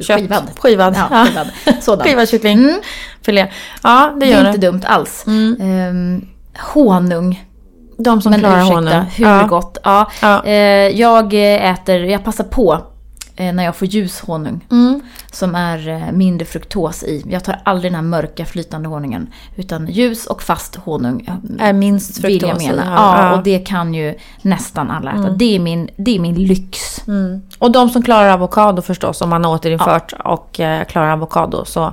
Kött. 0.00 0.20
skivad. 0.20 0.42
Skivad. 0.58 0.96
Ja, 1.10 1.24
skivad. 1.26 1.46
Sådan. 1.82 2.04
Skivad 2.06 2.28
kyckling. 2.28 2.58
Mm. 2.58 2.74
Filé. 3.22 3.46
Ja, 3.82 4.10
det 4.14 4.26
Det 4.26 4.32
gör 4.32 4.38
är 4.38 4.42
det. 4.42 4.48
inte 4.48 4.60
dumt 4.66 4.80
alls. 4.84 5.24
Mm. 5.26 5.56
Ehm, 5.60 6.26
honung. 6.74 7.44
De 7.98 8.20
som 8.22 8.30
Men 8.30 8.40
klarar 8.40 8.56
ursäkta, 8.56 8.74
honung. 8.74 9.04
hur 9.16 9.24
ja. 9.26 9.46
gott. 9.46 9.78
Ja. 9.84 10.10
Ja. 10.22 10.44
Eh, 10.44 10.54
jag 11.00 11.34
äter, 11.70 12.04
jag 12.04 12.24
passar 12.24 12.44
på 12.44 12.72
eh, 12.74 12.80
när 13.36 13.64
jag 13.64 13.76
får 13.76 13.88
ljus 13.88 14.20
honung. 14.20 14.64
Mm. 14.70 15.00
Som 15.32 15.54
är 15.54 15.88
eh, 15.88 16.12
mindre 16.12 16.46
fruktos 16.46 17.02
i. 17.02 17.24
Jag 17.28 17.44
tar 17.44 17.60
aldrig 17.64 17.92
den 17.92 17.94
här 17.94 18.02
mörka 18.02 18.44
flytande 18.44 18.88
honungen. 18.88 19.26
Utan 19.56 19.86
ljus 19.86 20.26
och 20.26 20.42
fast 20.42 20.76
honung. 20.76 21.28
Är 21.58 21.72
minst 21.72 22.20
fruktos 22.20 22.62
i. 22.62 22.66
Ja, 22.66 22.72
Ja, 22.76 23.22
ja. 23.22 23.36
och 23.36 23.42
det 23.42 23.58
kan 23.58 23.94
ju 23.94 24.14
nästan 24.42 24.90
alla 24.90 25.10
äta. 25.12 25.30
Det, 25.30 25.54
är 25.56 25.58
min, 25.58 25.88
det 25.96 26.16
är 26.16 26.20
min 26.20 26.34
lyx. 26.34 26.78
Mm. 27.08 27.42
Och 27.58 27.70
de 27.72 27.88
som 27.88 28.02
klarar 28.02 28.28
avokado 28.32 28.82
förstås, 28.82 29.22
om 29.22 29.30
man 29.30 29.44
har 29.44 29.52
återinfört 29.54 30.12
och 30.24 30.60
eh, 30.60 30.84
klarar 30.84 31.10
avokado. 31.12 31.64
Så 31.64 31.92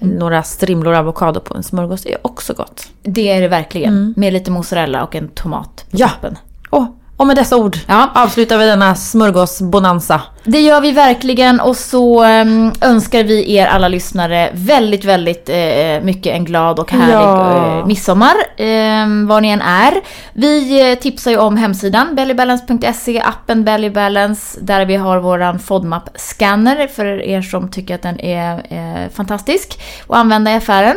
Mm. 0.00 0.14
några 0.14 0.42
strimlor 0.42 0.94
avokado 0.94 1.40
på 1.40 1.54
en 1.56 1.62
smörgås 1.62 2.06
är 2.06 2.16
också 2.26 2.54
gott. 2.54 2.86
Det 3.02 3.28
är 3.28 3.40
det 3.40 3.48
verkligen. 3.48 4.14
Med 4.16 4.32
lite 4.32 4.50
mozzarella 4.50 5.04
och 5.04 5.14
en 5.14 5.28
tomat 5.28 5.84
på 5.90 5.96
Ja. 5.96 6.08
toppen. 6.08 6.38
Och, 6.70 6.86
och 7.16 7.26
med 7.26 7.36
dessa 7.36 7.56
ord 7.56 7.76
Ja. 7.86 8.10
avslutar 8.14 8.58
vi 8.58 8.64
denna 8.66 8.94
smörgåsbonanza. 8.94 10.20
Det 10.44 10.60
gör 10.60 10.80
vi 10.80 10.92
verkligen 10.92 11.60
och 11.60 11.76
så 11.76 12.22
em, 12.22 12.72
önskar 12.80 13.24
vi 13.24 13.54
er 13.56 13.66
alla 13.66 13.88
lyssnare 13.88 14.50
väldigt, 14.52 15.04
väldigt 15.04 15.48
eh, 15.48 16.00
mycket 16.02 16.34
en 16.34 16.44
glad 16.44 16.78
och 16.78 16.90
härlig 16.92 17.14
Ja. 17.14 17.78
eh, 17.78 17.86
midsommar. 17.86 18.34
Eh, 18.56 19.26
var 19.28 19.40
ni 19.40 19.48
än 19.48 19.60
är. 19.60 19.94
Vi 20.32 20.90
eh, 20.92 20.98
tipsar 20.98 21.30
ju 21.30 21.36
om 21.38 21.56
hemsidan 21.56 22.14
bellybalance.se, 22.14 23.20
appen 23.20 23.64
Bellybalance 23.64 24.58
där 24.62 24.84
vi 24.84 24.96
har 24.96 25.18
våran 25.18 25.58
FODMAP-scanner 25.58 26.86
för 26.88 27.22
er 27.22 27.42
som 27.42 27.70
tycker 27.70 27.94
att 27.94 28.02
den 28.02 28.20
är 28.20 29.08
fantastisk 29.08 29.80
att 30.08 30.16
använda 30.16 30.50
i 30.52 30.54
affären. 30.54 30.96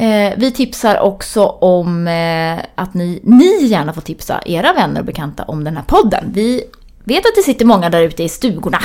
Eh, 0.00 0.32
vi 0.36 0.50
tipsar 0.50 0.98
också 0.98 1.44
om 1.46 2.08
eh, 2.08 2.58
att 2.74 2.94
ni, 2.94 3.20
ni 3.22 3.66
gärna 3.66 3.92
får 3.92 4.00
tipsa 4.00 4.40
era 4.46 4.72
vänner 4.72 5.00
och 5.00 5.06
bekanta 5.06 5.42
om 5.42 5.64
den 5.64 5.76
här 5.76 5.84
podden. 5.84 6.24
Vi 6.32 6.64
vet 7.04 7.18
att 7.18 7.34
det 7.36 7.42
sitter 7.42 7.64
många 7.64 7.90
där 7.90 8.02
ute 8.02 8.22
i 8.22 8.28
stugorna 8.28 8.78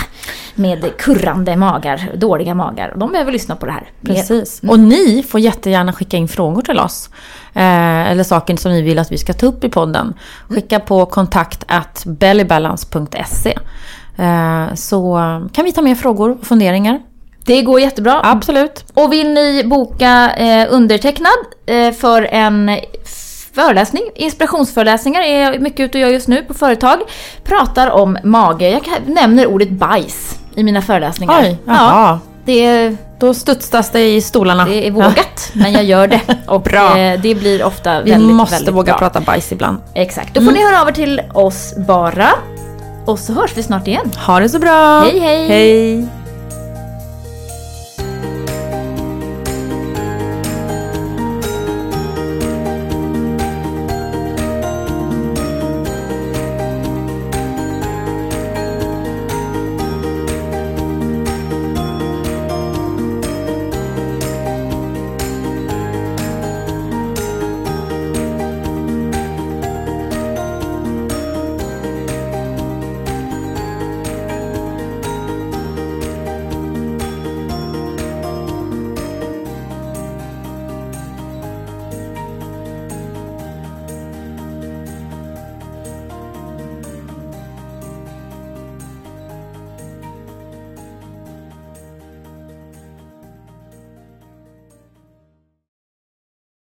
med 0.56 0.98
kurrande 0.98 1.56
magar, 1.56 2.12
dåliga 2.16 2.56
magar. 2.56 2.94
De 2.96 3.12
behöver 3.12 3.32
lyssna 3.32 3.56
på 3.56 3.66
det 3.66 3.72
här. 3.72 3.90
Precis. 4.02 4.62
Och 4.68 4.80
ni 4.80 5.24
får 5.24 5.40
jättegärna 5.40 5.94
skicka 5.94 6.18
in 6.18 6.28
frågor 6.28 6.62
till 6.62 6.80
oss. 6.80 7.10
Eh, 7.54 8.12
eller 8.12 8.24
saker 8.24 8.56
som 8.56 8.72
ni 8.72 8.82
vill 8.82 9.00
att 9.00 9.12
vi 9.12 9.18
ska 9.18 9.34
ta 9.34 9.46
upp 9.46 9.64
i 9.64 9.70
podden. 9.70 10.14
Skicka 10.50 10.80
på 10.80 11.06
kontakt 11.06 12.06
bellybalance.se. 12.06 13.58
Eh, 14.18 14.74
så 14.76 15.18
kan 15.54 15.66
vi 15.66 15.72
ta 15.72 15.82
med 15.82 15.98
frågor 15.98 16.32
och 16.32 16.46
funderingar. 16.46 17.00
Det 17.46 17.62
går 17.62 17.80
jättebra. 17.82 18.22
Absolut. 18.24 18.86
Och 18.94 19.14
vill 19.14 19.30
ni 19.34 19.64
boka 19.66 20.32
eh, 20.38 20.68
undertecknad 20.70 21.34
eh, 21.66 21.92
för 21.92 22.22
en 22.22 22.72
föreläsning, 23.54 24.04
inspirationsföreläsningar 24.16 25.22
är 25.22 25.44
jag 25.44 25.62
mycket 25.62 25.80
ute 25.80 25.98
och 25.98 26.02
gör 26.02 26.10
just 26.10 26.28
nu 26.28 26.42
på 26.44 26.54
företag. 26.54 27.00
Pratar 27.44 27.90
om 27.92 28.18
mage, 28.24 28.70
jag 28.70 28.82
nämner 29.06 29.46
ordet 29.48 29.70
bajs 29.70 30.36
i 30.56 30.64
mina 30.64 30.82
föreläsningar. 30.82 31.42
Oj, 31.44 31.58
jaha. 31.66 32.20
Det 32.46 32.66
är, 32.66 32.98
Då 33.20 33.34
studsas 33.34 33.92
det 33.92 34.16
i 34.16 34.22
stolarna. 34.22 34.66
det 34.66 34.88
är 34.88 34.92
vågat, 34.92 35.52
men 35.54 35.72
jag 35.72 35.84
gör 35.84 36.08
det. 36.08 36.22
Och 36.48 36.62
Bra. 36.62 36.98
eh, 36.98 37.20
det 37.22 37.36
blir 37.36 37.64
ofta 37.64 38.02
Vi 38.02 38.12
väldigt, 38.12 38.36
måste 38.36 38.56
väldigt 38.56 38.74
våga 38.76 38.92
bra. 38.92 38.98
prata 39.00 39.22
bajs 39.22 39.52
ibland. 39.52 39.78
Exakt. 39.94 40.34
Då 40.34 40.42
får 40.42 40.52
ni 40.52 40.64
höra 40.66 40.82
av 40.82 40.88
er 40.88 40.92
till 40.94 41.22
oss 41.34 41.74
bara. 41.88 42.30
Och 43.06 43.20
så 43.20 43.34
hörs 43.34 43.52
vi 43.56 43.64
snart 43.64 43.88
igen. 43.88 44.12
Ha 44.28 44.40
det 44.40 44.50
så 44.50 44.60
bra! 44.60 45.00
Hej, 45.02 45.20
hej. 45.20 45.48
Hej! 45.48 46.08